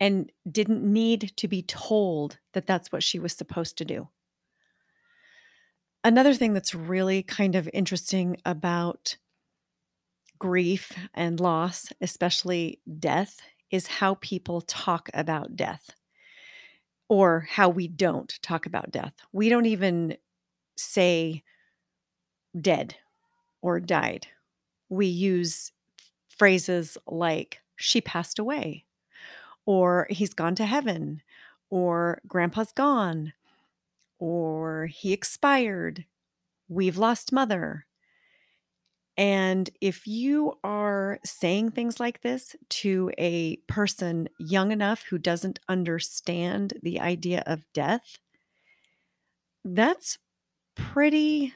and 0.00 0.32
didn't 0.50 0.82
need 0.82 1.32
to 1.36 1.46
be 1.46 1.62
told 1.62 2.38
that 2.54 2.66
that's 2.66 2.90
what 2.90 3.02
she 3.02 3.18
was 3.18 3.34
supposed 3.34 3.76
to 3.76 3.84
do. 3.84 4.08
Another 6.02 6.32
thing 6.32 6.54
that's 6.54 6.74
really 6.74 7.22
kind 7.22 7.54
of 7.54 7.68
interesting 7.74 8.38
about 8.46 9.16
grief 10.38 10.92
and 11.12 11.38
loss, 11.38 11.92
especially 12.00 12.80
death, 12.98 13.42
is 13.70 13.88
how 13.88 14.14
people 14.14 14.62
talk 14.62 15.10
about 15.12 15.54
death 15.54 15.90
or 17.10 17.46
how 17.50 17.68
we 17.68 17.88
don't 17.88 18.40
talk 18.40 18.64
about 18.64 18.90
death. 18.90 19.12
We 19.32 19.50
don't 19.50 19.66
even 19.66 20.16
say 20.78 21.42
dead 22.58 22.94
or 23.62 23.80
died. 23.80 24.26
We 24.88 25.06
use 25.06 25.72
phrases 26.28 26.96
like 27.06 27.60
she 27.76 28.00
passed 28.00 28.38
away 28.38 28.84
or 29.66 30.06
he's 30.10 30.34
gone 30.34 30.54
to 30.56 30.66
heaven 30.66 31.22
or 31.70 32.20
grandpa's 32.26 32.72
gone 32.72 33.32
or 34.18 34.86
he 34.86 35.12
expired. 35.12 36.04
We've 36.68 36.98
lost 36.98 37.32
mother. 37.32 37.86
And 39.16 39.68
if 39.80 40.06
you 40.06 40.54
are 40.62 41.18
saying 41.24 41.72
things 41.72 41.98
like 41.98 42.20
this 42.20 42.54
to 42.68 43.10
a 43.18 43.56
person 43.66 44.28
young 44.38 44.70
enough 44.70 45.02
who 45.10 45.18
doesn't 45.18 45.58
understand 45.68 46.74
the 46.82 47.00
idea 47.00 47.42
of 47.44 47.64
death, 47.72 48.18
that's 49.64 50.18
pretty 50.76 51.52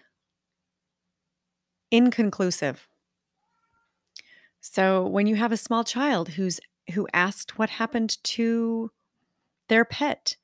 inconclusive. 1.92 2.88
So 4.61 5.07
when 5.07 5.28
you 5.28 5.37
have 5.37 5.52
a 5.52 5.57
small 5.57 5.85
child 5.85 6.31
who's 6.31 6.59
who 6.94 7.07
asked 7.12 7.59
what 7.59 7.70
happened 7.70 8.18
to 8.24 8.90
their 9.68 9.85
pet 9.85 10.37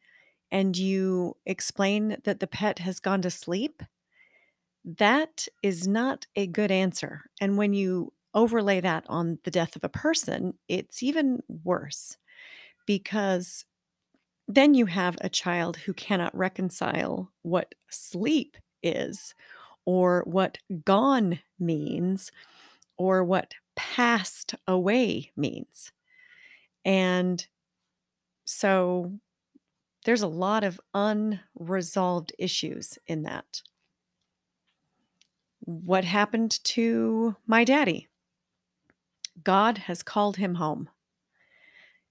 and 0.53 0.77
you 0.77 1.37
explain 1.45 2.17
that 2.25 2.39
the 2.39 2.47
pet 2.47 2.79
has 2.79 3.01
gone 3.01 3.23
to 3.23 3.31
sleep, 3.31 3.83
that 4.85 5.49
is 5.63 5.89
not 5.89 6.27
a 6.37 6.47
good 6.47 6.71
answer. 6.71 7.25
And 7.41 7.57
when 7.57 7.75
you 7.75 8.13
overlay 8.35 8.81
that 8.81 9.05
on 9.09 9.39
the 9.45 9.51
death 9.51 9.75
of 9.75 9.83
a 9.83 9.89
person, 9.89 10.55
it's 10.69 11.03
even 11.03 11.43
worse 11.49 12.17
because 12.87 13.65
then 14.47 14.75
you 14.75 14.87
have 14.87 15.17
a 15.21 15.29
child 15.29 15.77
who 15.77 15.93
cannot 15.93 16.37
reconcile 16.37 17.33
what 17.43 17.75
sleep 17.91 18.57
is 18.83 19.35
or 19.89 20.23
what 20.27 20.59
gone 20.85 21.41
means 21.59 22.31
or 22.99 23.25
what 23.25 23.55
passed 23.75 24.55
away 24.67 25.31
means. 25.35 25.93
And 26.85 27.47
so 28.45 29.13
there's 30.05 30.21
a 30.21 30.29
lot 30.29 30.63
of 30.63 30.79
unresolved 30.93 32.35
issues 32.39 32.99
in 33.07 33.23
that. 33.23 33.63
What 35.61 36.05
happened 36.05 36.63
to 36.65 37.37
my 37.47 37.65
daddy? 37.65 38.09
God 39.43 39.79
has 39.79 40.03
called 40.03 40.37
him 40.37 40.57
home. 40.57 40.91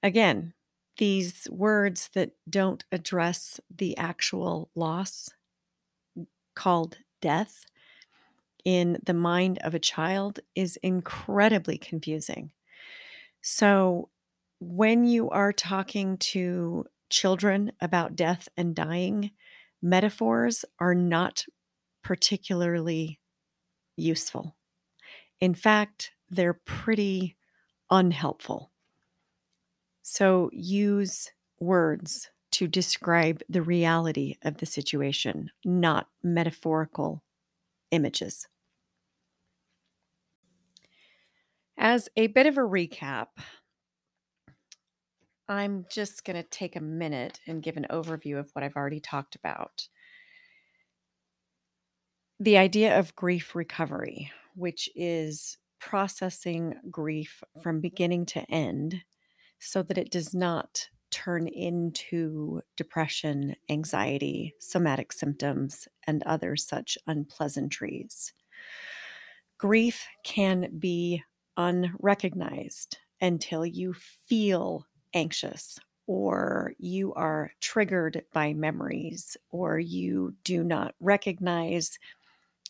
Again, 0.02 0.56
these 0.98 1.48
words 1.52 2.10
that 2.16 2.32
don't 2.50 2.84
address 2.92 3.60
the 3.70 3.96
actual 3.98 4.72
loss 4.74 5.30
called 6.56 6.98
death 7.22 7.66
in 8.66 9.00
the 9.06 9.14
mind 9.14 9.60
of 9.60 9.74
a 9.74 9.80
child 9.80 10.40
is 10.56 10.78
incredibly 10.84 11.78
confusing. 11.78 12.52
So, 13.42 14.10
when 14.60 15.06
you 15.06 15.30
are 15.30 15.54
talking 15.54 16.18
to 16.18 16.86
children 17.10 17.72
about 17.80 18.16
death 18.16 18.50
and 18.58 18.76
dying, 18.76 19.32
metaphors 19.82 20.66
are 20.80 20.96
not 20.96 21.46
particularly 22.04 23.20
useful. 23.96 24.56
In 25.40 25.54
fact, 25.54 26.12
they're 26.30 26.54
pretty 26.54 27.38
unhelpful. 27.92 28.72
So 30.02 30.50
use 30.54 31.32
words 31.60 32.30
to 32.52 32.68
describe 32.68 33.42
the 33.50 33.62
reality 33.62 34.36
of 34.44 34.58
the 34.58 34.66
situation, 34.66 35.52
not 35.66 36.08
metaphorical 36.24 37.24
images. 37.92 38.48
As 41.78 42.10
a 42.18 42.28
bit 42.28 42.48
of 42.48 42.58
a 42.58 42.62
recap, 42.62 43.28
I'm 45.48 45.86
just 45.90 46.26
going 46.26 46.36
to 46.36 46.50
take 46.50 46.76
a 46.76 46.82
minute 46.82 47.40
and 47.48 47.64
give 47.64 47.78
an 47.78 47.88
overview 47.90 48.40
of 48.40 48.50
what 48.54 48.64
I've 48.64 48.76
already 48.76 49.00
talked 49.00 49.36
about. 49.36 49.88
The 52.40 52.58
idea 52.58 52.98
of 52.98 53.16
grief 53.16 53.56
recovery, 53.56 54.32
which 54.56 54.90
is 54.96 55.58
processing 55.80 56.76
grief 56.90 57.44
from 57.62 57.80
beginning 57.80 58.26
to 58.26 58.42
end 58.52 59.04
so 59.60 59.82
that 59.84 59.98
it 59.98 60.12
does 60.12 60.34
not 60.34 60.90
turn 61.18 61.48
into 61.48 62.62
depression, 62.76 63.56
anxiety, 63.70 64.54
somatic 64.60 65.12
symptoms, 65.12 65.88
and 66.06 66.22
other 66.24 66.56
such 66.56 66.96
unpleasantries. 67.08 68.34
Grief 69.58 70.06
can 70.24 70.70
be 70.78 71.24
unrecognized 71.58 73.00
until 73.20 73.66
you 73.66 73.96
feel 74.28 74.86
anxious 75.16 75.80
or 76.06 76.74
you 76.78 77.16
are 77.16 77.52
triggered 77.62 78.24
by 78.32 78.54
memories 78.54 79.36
or 79.50 79.80
you 79.80 80.36
do 80.44 80.64
not 80.64 80.94
recognize 81.00 81.98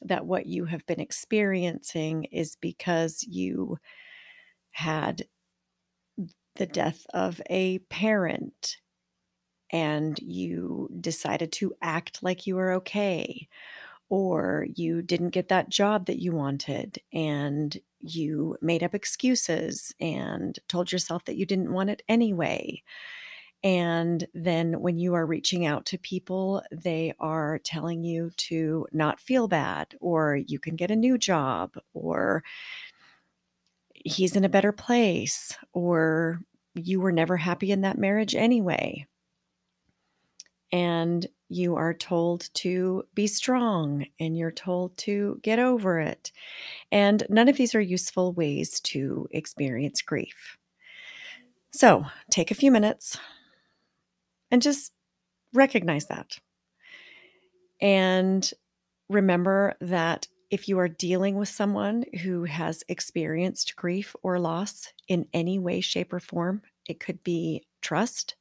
that 0.01 0.25
what 0.25 0.45
you 0.45 0.63
have 0.63 0.85
been 0.85 1.01
experiencing 1.01 2.23
is 2.31 2.55
because 2.55 3.25
you 3.27 3.77
had 4.71 5.23
the 6.57 6.65
death 6.67 7.05
of 7.13 7.41
a 7.49 7.79
parent 7.89 8.77
and 9.71 10.19
you 10.19 10.89
decided 11.01 11.51
to 11.53 11.73
act 11.81 12.23
like 12.23 12.47
you 12.47 12.55
were 12.55 12.71
okay 12.71 13.47
or 14.09 14.67
you 14.75 15.01
didn't 15.01 15.29
get 15.31 15.49
that 15.49 15.69
job 15.69 16.05
that 16.05 16.21
you 16.21 16.31
wanted 16.31 16.99
and 17.13 17.77
you 17.99 18.57
made 18.61 18.83
up 18.83 18.95
excuses 18.95 19.93
and 19.99 20.59
told 20.69 20.91
yourself 20.91 21.25
that 21.25 21.35
you 21.35 21.45
didn't 21.45 21.73
want 21.73 21.89
it 21.89 22.03
anyway. 22.07 22.81
And 23.63 24.27
then 24.33 24.81
when 24.81 24.99
you 24.99 25.15
are 25.15 25.25
reaching 25.25 25.65
out 25.65 25.85
to 25.87 25.97
people, 25.97 26.61
they 26.71 27.13
are 27.19 27.59
telling 27.59 28.03
you 28.03 28.29
to 28.37 28.87
not 28.93 29.19
feel 29.19 29.47
bad, 29.47 29.95
or 29.99 30.35
you 30.35 30.59
can 30.59 30.75
get 30.75 30.91
a 30.91 30.95
new 30.95 31.17
job, 31.17 31.75
or 31.93 32.43
he's 34.07 34.35
in 34.35 34.45
a 34.45 34.49
better 34.49 34.71
place, 34.71 35.57
or 35.73 36.39
you 36.75 36.99
were 37.01 37.11
never 37.11 37.37
happy 37.37 37.71
in 37.71 37.81
that 37.81 37.97
marriage 37.97 38.35
anyway. 38.35 39.05
And 40.71 41.27
you 41.49 41.75
are 41.75 41.93
told 41.93 42.49
to 42.53 43.05
be 43.13 43.27
strong 43.27 44.05
and 44.19 44.37
you're 44.37 44.51
told 44.51 44.97
to 44.97 45.39
get 45.41 45.59
over 45.59 45.99
it. 45.99 46.31
And 46.91 47.23
none 47.29 47.47
of 47.47 47.57
these 47.57 47.73
are 47.73 47.81
useful 47.81 48.33
ways 48.33 48.79
to 48.81 49.27
experience 49.31 50.01
grief. 50.01 50.57
So 51.71 52.05
take 52.29 52.51
a 52.51 52.55
few 52.55 52.71
minutes 52.71 53.17
and 54.51 54.61
just 54.61 54.91
recognize 55.53 56.07
that. 56.07 56.39
And 57.79 58.49
remember 59.09 59.75
that 59.79 60.27
if 60.49 60.69
you 60.69 60.79
are 60.79 60.87
dealing 60.87 61.35
with 61.35 61.49
someone 61.49 62.05
who 62.21 62.45
has 62.45 62.83
experienced 62.87 63.75
grief 63.75 64.15
or 64.23 64.39
loss 64.39 64.93
in 65.07 65.27
any 65.33 65.59
way, 65.59 65.81
shape, 65.81 66.13
or 66.13 66.19
form, 66.19 66.61
it 66.87 66.99
could 66.99 67.23
be 67.23 67.65
trust, 67.81 68.35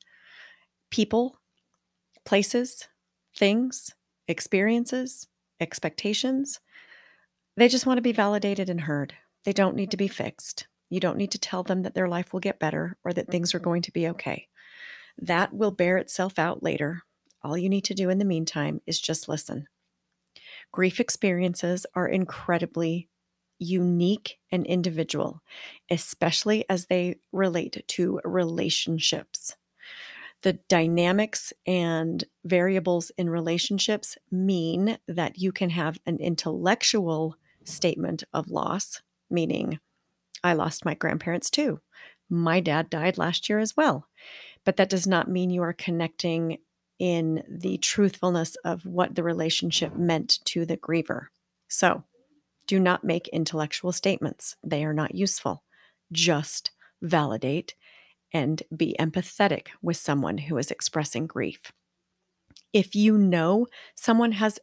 people, 0.90 1.38
places, 2.24 2.88
things, 3.36 3.94
experiences, 4.28 5.26
expectations. 5.60 6.60
They 7.56 7.68
just 7.68 7.86
want 7.86 7.98
to 7.98 8.02
be 8.02 8.12
validated 8.12 8.68
and 8.68 8.82
heard. 8.82 9.14
They 9.44 9.52
don't 9.52 9.76
need 9.76 9.90
to 9.90 9.96
be 9.96 10.08
fixed. 10.08 10.66
You 10.90 11.00
don't 11.00 11.16
need 11.16 11.32
to 11.32 11.38
tell 11.38 11.62
them 11.62 11.82
that 11.82 11.94
their 11.94 12.08
life 12.08 12.32
will 12.32 12.40
get 12.40 12.60
better 12.60 12.96
or 13.04 13.12
that 13.12 13.28
things 13.28 13.54
are 13.54 13.58
mm-hmm. 13.58 13.64
going 13.64 13.82
to 13.82 13.92
be 13.92 14.08
okay. 14.08 14.48
That 15.18 15.52
will 15.52 15.70
bear 15.70 15.96
itself 15.96 16.38
out 16.38 16.62
later. 16.62 17.02
All 17.42 17.56
you 17.56 17.68
need 17.68 17.84
to 17.84 17.94
do 17.94 18.10
in 18.10 18.18
the 18.18 18.24
meantime 18.24 18.80
is 18.86 19.00
just 19.00 19.28
listen. 19.28 19.66
Grief 20.72 21.00
experiences 21.00 21.86
are 21.94 22.08
incredibly 22.08 23.08
unique 23.58 24.38
and 24.52 24.66
individual, 24.66 25.42
especially 25.90 26.64
as 26.68 26.86
they 26.86 27.16
relate 27.32 27.82
to 27.88 28.20
relationships. 28.24 29.56
The 30.42 30.54
dynamics 30.68 31.52
and 31.66 32.22
variables 32.44 33.10
in 33.16 33.30
relationships 33.30 34.18
mean 34.30 34.98
that 35.08 35.38
you 35.38 35.50
can 35.50 35.70
have 35.70 35.98
an 36.06 36.18
intellectual 36.18 37.36
statement 37.64 38.22
of 38.32 38.50
loss, 38.50 39.02
meaning, 39.30 39.80
I 40.44 40.52
lost 40.52 40.84
my 40.84 40.94
grandparents 40.94 41.50
too. 41.50 41.80
My 42.28 42.60
dad 42.60 42.90
died 42.90 43.18
last 43.18 43.48
year 43.48 43.58
as 43.58 43.76
well. 43.76 44.08
But 44.64 44.76
that 44.76 44.90
does 44.90 45.06
not 45.06 45.30
mean 45.30 45.50
you 45.50 45.62
are 45.62 45.72
connecting 45.72 46.58
in 46.98 47.42
the 47.48 47.78
truthfulness 47.78 48.56
of 48.64 48.84
what 48.86 49.14
the 49.14 49.22
relationship 49.22 49.94
meant 49.96 50.38
to 50.46 50.64
the 50.64 50.76
griever. 50.76 51.26
So 51.68 52.04
do 52.66 52.80
not 52.80 53.04
make 53.04 53.28
intellectual 53.28 53.92
statements, 53.92 54.56
they 54.64 54.84
are 54.84 54.94
not 54.94 55.14
useful. 55.14 55.62
Just 56.12 56.70
validate 57.02 57.74
and 58.32 58.62
be 58.74 58.96
empathetic 58.98 59.68
with 59.82 59.96
someone 59.96 60.38
who 60.38 60.58
is 60.58 60.70
expressing 60.70 61.26
grief. 61.26 61.72
If 62.72 62.94
you 62.94 63.16
know 63.16 63.66
someone 63.94 64.32
has 64.32 64.58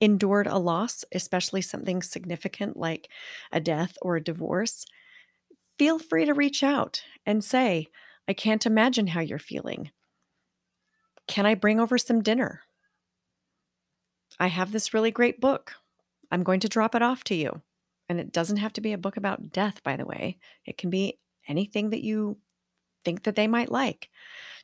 endured 0.00 0.46
a 0.46 0.58
loss, 0.58 1.04
especially 1.12 1.62
something 1.62 2.02
significant 2.02 2.76
like 2.76 3.08
a 3.50 3.60
death 3.60 3.96
or 4.02 4.16
a 4.16 4.22
divorce, 4.22 4.84
feel 5.78 5.98
free 5.98 6.24
to 6.24 6.34
reach 6.34 6.62
out 6.62 7.02
and 7.26 7.42
say, 7.42 7.88
I 8.28 8.32
can't 8.34 8.66
imagine 8.66 9.08
how 9.08 9.20
you're 9.20 9.38
feeling. 9.38 9.90
Can 11.28 11.46
I 11.46 11.54
bring 11.54 11.78
over 11.78 11.98
some 11.98 12.22
dinner? 12.22 12.62
I 14.40 14.48
have 14.48 14.72
this 14.72 14.92
really 14.92 15.10
great 15.10 15.40
book. 15.40 15.74
I'm 16.30 16.42
going 16.42 16.60
to 16.60 16.68
drop 16.68 16.94
it 16.94 17.02
off 17.02 17.22
to 17.24 17.34
you. 17.34 17.62
And 18.08 18.18
it 18.18 18.32
doesn't 18.32 18.56
have 18.56 18.72
to 18.74 18.80
be 18.80 18.92
a 18.92 18.98
book 18.98 19.16
about 19.16 19.52
death, 19.52 19.82
by 19.82 19.96
the 19.96 20.06
way. 20.06 20.38
It 20.64 20.78
can 20.78 20.90
be 20.90 21.18
anything 21.46 21.90
that 21.90 22.02
you 22.02 22.38
think 23.04 23.24
that 23.24 23.36
they 23.36 23.46
might 23.46 23.70
like. 23.70 24.08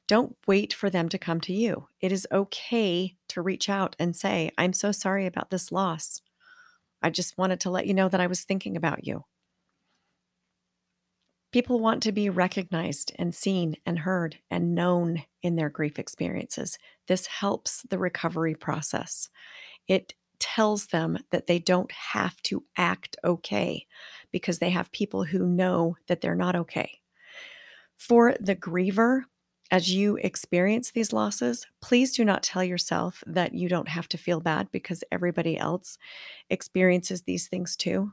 Don't 0.09 0.37
wait 0.47 0.73
for 0.73 0.91
them 0.91 1.09
to 1.11 1.19
come 1.19 1.41
to 1.43 1.53
you. 1.53 1.89
It 2.01 2.13
is 2.13 2.27
okay 2.33 3.17
to 3.29 3.43
reach 3.43 3.69
out 3.69 3.97
and 3.99 4.17
say, 4.17 4.51
I'm 4.57 4.73
so 4.73 4.93
sorry 4.93 5.27
about 5.27 5.51
this 5.51 5.71
loss. 5.71 6.23
I 7.03 7.11
just 7.11 7.37
wanted 7.37 7.61
to 7.61 7.71
let 7.71 7.87
you 7.87 7.95
know 7.95 8.09
that 8.09 8.21
I 8.21 8.27
was 8.27 8.45
thinking 8.45 8.77
about 8.77 9.07
you. 9.07 9.25
People 11.55 11.79
want 11.79 12.03
to 12.03 12.11
be 12.11 12.29
recognized 12.29 13.13
and 13.15 13.33
seen 13.33 13.77
and 13.87 14.01
heard 14.01 14.39
and 14.51 14.75
known 14.75 15.23
in 15.41 15.55
their 15.55 15.69
grief 15.69 16.01
experiences. 16.01 16.79
This 17.07 17.27
helps 17.27 17.83
the 17.83 17.97
recovery 17.97 18.57
process. 18.57 19.31
It 19.87 20.15
tells 20.41 20.87
them 20.87 21.17
that 21.31 21.47
they 21.47 21.61
don't 21.61 21.93
have 21.93 22.43
to 22.43 22.65
act 22.77 23.17
okay 23.23 23.87
because 24.33 24.59
they 24.59 24.71
have 24.71 24.91
people 24.91 25.23
who 25.23 25.47
know 25.47 25.97
that 26.09 26.23
they're 26.23 26.35
not 26.35 26.57
okay. 26.57 26.99
For 27.97 28.35
the 28.41 28.57
griever, 28.57 29.23
as 29.71 29.95
you 29.95 30.17
experience 30.17 30.91
these 30.91 31.13
losses, 31.13 31.69
please 31.81 32.11
do 32.11 32.25
not 32.25 32.43
tell 32.43 32.65
yourself 32.65 33.23
that 33.29 33.55
you 33.55 33.69
don't 33.69 33.89
have 33.89 34.09
to 34.09 34.19
feel 34.19 34.41
bad 34.41 34.73
because 34.73 35.05
everybody 35.13 35.57
else 35.57 35.99
experiences 36.51 37.23
these 37.23 37.47
things 37.47 37.77
too. 37.77 38.11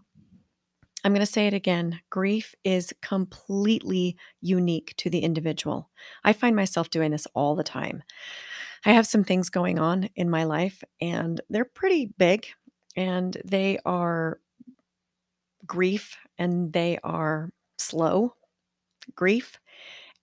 I'm 1.04 1.14
going 1.14 1.26
to 1.26 1.32
say 1.32 1.47
it 1.47 1.54
again 1.54 1.99
grief 2.10 2.54
is 2.64 2.93
completely 3.02 4.18
unique 4.41 4.93
to 4.97 5.10
the 5.10 5.20
individual. 5.20 5.89
I 6.24 6.34
find 6.34 6.56
myself 6.56 6.89
doing 6.89 7.12
this 7.12 7.28
all 7.34 7.56
the 7.56 7.64
time. 7.64 8.04
I 8.86 8.93
have 8.93 9.08
some 9.08 9.24
things 9.24 9.49
going 9.49 9.80
on 9.80 10.10
in 10.16 10.30
my 10.30 10.43
life, 10.43 10.84
and 10.99 11.39
they're 11.49 11.66
pretty 11.66 12.12
big, 12.18 12.47
and 12.95 13.38
they 13.45 13.80
are 13.86 14.39
grief 15.66 16.18
and 16.38 16.74
they 16.74 16.97
are 17.04 17.52
slow 17.78 18.36
grief. 19.16 19.60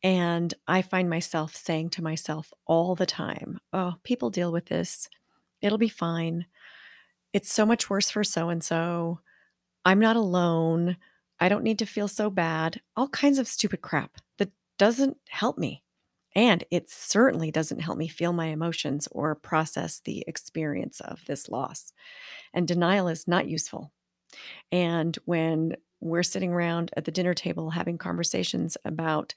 And 0.03 0.55
I 0.67 0.83
find 0.83 1.11
myself 1.11 1.57
saying 1.57 1.91
to 1.91 2.03
myself 2.03 2.53
all 2.67 2.95
the 2.95 3.07
time, 3.07 3.59
oh, 3.73 3.95
people 4.05 4.31
deal 4.31 4.53
with 4.53 4.67
this. 4.67 5.09
It'll 5.61 5.79
be 5.79 5.89
fine. 5.89 6.47
It's 7.33 7.53
so 7.53 7.67
much 7.67 7.91
worse 7.91 8.11
for 8.11 8.23
so 8.25 8.49
and 8.49 8.63
so. 8.63 9.21
I'm 9.89 10.01
not 10.01 10.17
alone. 10.17 10.99
I 11.41 11.49
don't 11.49 11.65
need 11.65 11.79
to 11.79 11.87
feel 11.87 12.09
so 12.09 12.29
bad. 12.29 12.83
All 12.95 13.09
kinds 13.09 13.39
of 13.39 13.49
stupid 13.49 13.81
crap 13.81 14.19
that 14.37 14.51
doesn't 14.79 15.17
help 15.31 15.57
me. 15.57 15.83
And 16.35 16.63
it 16.71 16.91
certainly 16.91 17.51
doesn't 17.51 17.81
help 17.81 17.97
me 17.97 18.07
feel 18.07 18.35
my 18.35 18.49
emotions 18.49 19.09
or 19.13 19.35
process 19.35 20.01
the 20.01 20.25
experience 20.27 21.01
of 21.01 21.25
this 21.25 21.49
loss. 21.49 21.95
And 22.53 22.69
denial 22.69 23.09
is 23.09 23.27
not 23.27 23.49
useful. 23.49 23.91
And 24.71 25.17
when 25.25 25.75
we're 26.01 26.23
sitting 26.23 26.53
around 26.53 26.91
at 26.95 27.07
the 27.07 27.11
dinner 27.11 27.33
table 27.33 27.71
having 27.71 27.97
conversations 27.97 28.77
about 28.85 29.35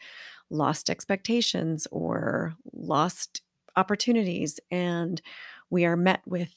lost 0.50 0.90
expectations 0.90 1.88
or 1.94 2.56
lost 2.74 3.42
opportunities, 3.78 4.60
and 4.70 5.22
we 5.70 5.86
are 5.86 5.96
met 5.96 6.24
with 6.26 6.54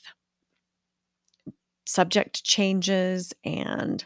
subject 1.85 2.45
changes 2.45 3.33
and 3.45 4.05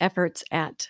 efforts 0.00 0.44
at 0.50 0.88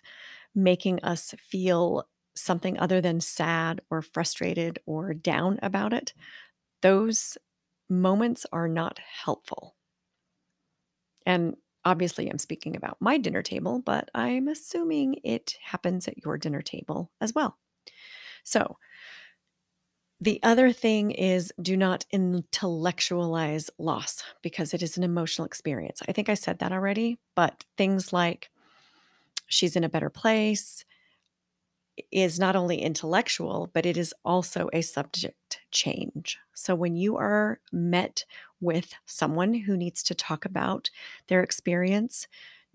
making 0.55 1.01
us 1.03 1.35
feel 1.39 2.05
something 2.35 2.79
other 2.79 3.01
than 3.01 3.21
sad 3.21 3.81
or 3.91 4.03
frustrated 4.03 4.79
or 4.87 5.13
down 5.15 5.59
about 5.63 5.93
it, 5.93 6.13
those 6.81 7.37
moments 7.89 8.47
are 8.53 8.69
not 8.69 8.99
helpful. 9.25 9.77
And 11.27 11.57
obviously, 11.85 12.29
I'm 12.29 12.39
speaking 12.39 12.77
about 12.77 12.97
my 13.01 13.19
dinner 13.19 13.43
table, 13.43 13.81
but 13.85 14.11
I'm 14.15 14.49
assuming 14.49 15.17
it 15.23 15.57
happens 15.63 16.09
at 16.09 16.25
your 16.25 16.39
dinner 16.39 16.63
table 16.63 17.11
as 17.21 17.35
well. 17.35 17.59
So, 18.45 18.77
the 20.23 20.39
other 20.45 20.71
thing 20.71 21.11
is 21.11 21.53
do 21.61 21.77
not 21.77 22.07
intellectualize 22.13 23.69
loss 23.77 24.23
because 24.41 24.73
it 24.73 24.81
is 24.81 24.97
an 24.97 25.03
emotional 25.03 25.45
experience. 25.45 26.01
I 26.09 26.13
think 26.13 26.29
I 26.29 26.35
said 26.35 26.61
that 26.61 26.71
already, 26.71 27.19
but 27.35 27.65
things 27.77 28.13
like 28.13 28.49
she's 29.49 29.75
in 29.75 29.83
a 29.83 29.89
better 29.89 30.11
place 30.11 30.85
is 32.13 32.39
not 32.39 32.55
only 32.55 32.81
intellectual, 32.81 33.69
but 33.75 33.85
it 33.85 33.97
is 33.97 34.15
also 34.25 34.71
a 34.73 34.81
subject 34.81 35.59
change. 35.73 36.39
So 36.55 36.77
when 36.77 36.95
you 36.95 37.17
are 37.17 37.59
met 37.73 38.25
with 38.61 38.95
someone 39.05 39.55
who 39.55 39.77
needs 39.77 40.05
to 40.05 40.15
talk 40.15 40.45
about 40.45 40.89
their 41.27 41.43
experience, 41.43 42.29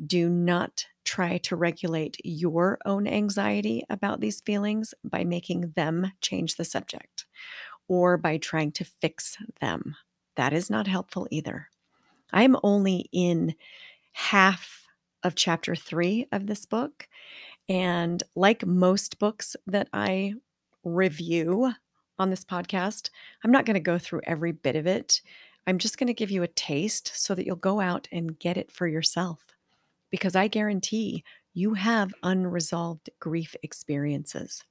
do 0.06 0.30
not 0.30 0.86
try 1.04 1.38
to 1.38 1.56
regulate 1.56 2.18
your 2.24 2.78
own 2.86 3.08
anxiety 3.08 3.84
about 3.90 4.20
these 4.20 4.42
feelings 4.42 4.94
by 5.04 5.24
making 5.24 5.74
them 5.76 6.12
change 6.22 6.56
the 6.56 6.66
subject 6.66 7.26
or 7.88 8.18
by 8.18 8.38
trying 8.38 8.72
to 8.74 8.84
fix 8.84 9.38
them. 9.62 9.96
That 10.36 10.54
is 10.54 10.70
not 10.70 10.88
helpful 10.88 11.28
either. 11.32 11.70
I 12.34 12.44
am 12.44 12.58
only 12.62 13.10
in 13.12 13.56
half 14.12 14.86
of 15.24 15.36
chapter 15.36 15.76
three 15.76 16.28
of 16.32 16.48
this 16.48 16.66
book. 16.66 17.08
And 17.70 18.22
like 18.36 18.66
most 18.66 19.18
books 19.18 19.56
that 19.66 19.88
I 19.94 20.34
review 20.84 21.74
on 22.20 22.30
this 22.30 22.44
podcast, 22.44 23.10
I'm 23.44 23.52
not 23.52 23.66
going 23.66 23.76
to 23.76 23.80
go 23.80 23.98
through 23.98 24.22
every 24.26 24.52
bit 24.52 24.76
of 24.76 24.86
it. 24.86 25.22
I'm 25.66 25.78
just 25.78 25.98
going 25.98 26.08
to 26.08 26.14
give 26.14 26.32
you 26.32 26.44
a 26.44 26.48
taste 26.48 27.12
so 27.16 27.34
that 27.36 27.46
you'll 27.46 27.56
go 27.56 27.80
out 27.80 28.08
and 28.12 28.38
get 28.38 28.58
it 28.58 28.72
for 28.72 28.88
yourself 28.88 29.57
because 30.12 30.36
I 30.36 30.48
guarantee 30.48 31.24
you 31.54 31.74
have 31.74 32.14
unresolved 32.24 33.10
grief 33.20 33.56
experiences. 33.64 34.64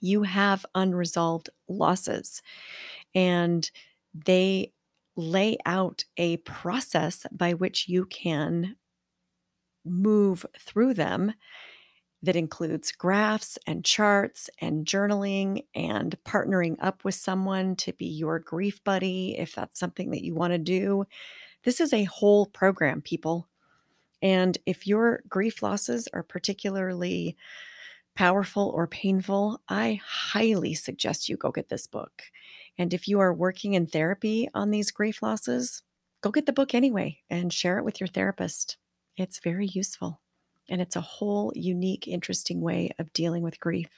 You 0.00 0.24
have 0.24 0.66
unresolved 0.74 1.48
losses, 1.68 2.42
and 3.14 3.70
they 4.14 4.72
lay 5.16 5.56
out 5.64 6.04
a 6.16 6.36
process 6.38 7.24
by 7.32 7.54
which 7.54 7.88
you 7.88 8.04
can 8.06 8.76
move 9.84 10.44
through 10.58 10.94
them 10.94 11.32
that 12.22 12.36
includes 12.36 12.90
graphs 12.90 13.58
and 13.66 13.84
charts 13.84 14.48
and 14.60 14.86
journaling 14.86 15.64
and 15.74 16.16
partnering 16.24 16.76
up 16.80 17.04
with 17.04 17.14
someone 17.14 17.76
to 17.76 17.92
be 17.92 18.06
your 18.06 18.38
grief 18.38 18.82
buddy 18.82 19.36
if 19.38 19.54
that's 19.54 19.78
something 19.78 20.10
that 20.10 20.24
you 20.24 20.34
want 20.34 20.52
to 20.52 20.58
do. 20.58 21.04
This 21.64 21.80
is 21.80 21.92
a 21.92 22.04
whole 22.04 22.46
program, 22.46 23.02
people. 23.02 23.48
And 24.22 24.56
if 24.66 24.86
your 24.86 25.22
grief 25.28 25.62
losses 25.62 26.08
are 26.12 26.22
particularly 26.22 27.36
powerful 28.14 28.70
or 28.74 28.86
painful, 28.86 29.60
I 29.68 30.00
highly 30.04 30.74
suggest 30.74 31.28
you 31.28 31.36
go 31.36 31.50
get 31.50 31.68
this 31.68 31.86
book. 31.86 32.22
And 32.78 32.94
if 32.94 33.08
you 33.08 33.20
are 33.20 33.32
working 33.32 33.74
in 33.74 33.86
therapy 33.86 34.48
on 34.54 34.70
these 34.70 34.90
grief 34.90 35.22
losses, 35.22 35.82
go 36.20 36.30
get 36.30 36.46
the 36.46 36.52
book 36.52 36.74
anyway 36.74 37.18
and 37.28 37.52
share 37.52 37.78
it 37.78 37.84
with 37.84 38.00
your 38.00 38.08
therapist. 38.08 38.76
It's 39.16 39.40
very 39.40 39.66
useful 39.66 40.20
and 40.68 40.80
it's 40.80 40.96
a 40.96 41.00
whole 41.00 41.52
unique, 41.54 42.08
interesting 42.08 42.60
way 42.60 42.90
of 42.98 43.12
dealing 43.12 43.42
with 43.42 43.60
grief. 43.60 43.90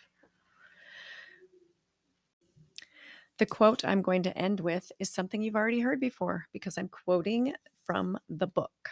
The 3.39 3.47
quote 3.47 3.85
I'm 3.85 4.03
going 4.03 4.23
to 4.25 4.37
end 4.37 4.61
with 4.61 4.91
is 4.99 5.11
something 5.11 5.43
you've 5.43 5.57
already 5.57 5.81
heard 5.81 6.01
before 6.01 6.47
because 6.53 6.79
I'm 6.79 6.89
quoting 6.89 7.55
from 7.85 8.19
the 8.29 8.47
book. 8.47 8.91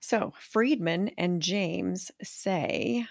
So, 0.00 0.32
Friedman 0.36 1.10
and 1.16 1.40
James 1.40 2.10
say 2.22 3.06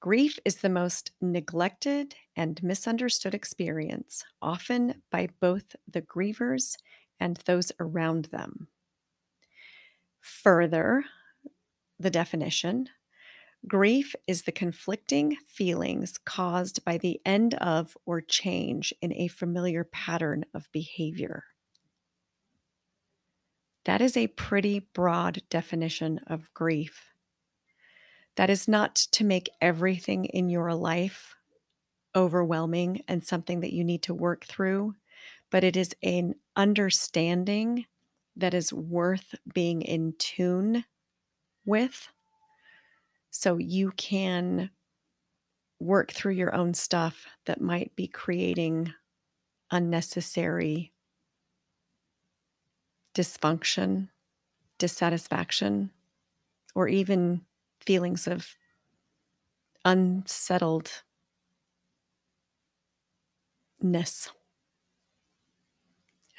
Grief 0.00 0.38
is 0.44 0.56
the 0.56 0.68
most 0.68 1.12
neglected 1.20 2.14
and 2.34 2.62
misunderstood 2.62 3.34
experience, 3.34 4.24
often 4.42 5.02
by 5.10 5.28
both 5.40 5.76
the 5.86 6.02
grievers 6.02 6.76
and 7.20 7.36
those 7.46 7.70
around 7.78 8.26
them. 8.26 8.68
Further, 10.20 11.04
the 11.98 12.10
definition 12.10 12.88
grief 13.68 14.14
is 14.28 14.42
the 14.44 14.52
conflicting 14.52 15.36
feelings 15.46 16.18
caused 16.18 16.84
by 16.84 16.98
the 16.98 17.20
end 17.26 17.54
of 17.54 17.96
or 18.06 18.20
change 18.20 18.94
in 19.02 19.12
a 19.14 19.28
familiar 19.28 19.84
pattern 19.84 20.44
of 20.54 20.70
behavior. 20.72 21.44
That 23.84 24.00
is 24.00 24.16
a 24.16 24.28
pretty 24.28 24.80
broad 24.92 25.42
definition 25.48 26.20
of 26.26 26.52
grief. 26.52 27.12
That 28.36 28.50
is 28.50 28.68
not 28.68 28.94
to 29.12 29.24
make 29.24 29.50
everything 29.60 30.26
in 30.26 30.48
your 30.50 30.74
life 30.74 31.34
overwhelming 32.14 33.02
and 33.08 33.24
something 33.24 33.60
that 33.60 33.72
you 33.72 33.84
need 33.84 34.02
to 34.02 34.14
work 34.14 34.44
through, 34.44 34.94
but 35.50 35.64
it 35.64 35.76
is 35.76 35.94
an 36.02 36.34
understanding 36.56 37.86
that 38.36 38.54
is 38.54 38.72
worth 38.72 39.34
being 39.52 39.82
in 39.82 40.14
tune 40.18 40.84
with 41.64 42.08
so 43.30 43.58
you 43.58 43.92
can 43.92 44.70
work 45.78 46.12
through 46.12 46.32
your 46.32 46.54
own 46.54 46.74
stuff 46.74 47.26
that 47.46 47.60
might 47.60 47.94
be 47.96 48.06
creating 48.06 48.92
unnecessary 49.70 50.92
dysfunction, 53.14 54.08
dissatisfaction, 54.78 55.90
or 56.74 56.88
even 56.88 57.42
feelings 57.80 58.26
of 58.26 58.56
unsettledness. 59.84 61.02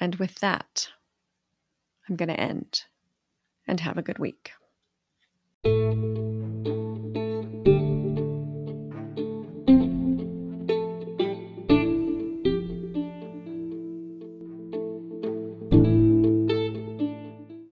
And 0.00 0.16
with 0.16 0.36
that, 0.40 0.88
I'm 2.08 2.16
going 2.16 2.28
to 2.28 2.40
end 2.40 2.84
and 3.66 3.80
have 3.80 3.96
a 3.96 4.02
good 4.02 4.18
week. 4.18 4.52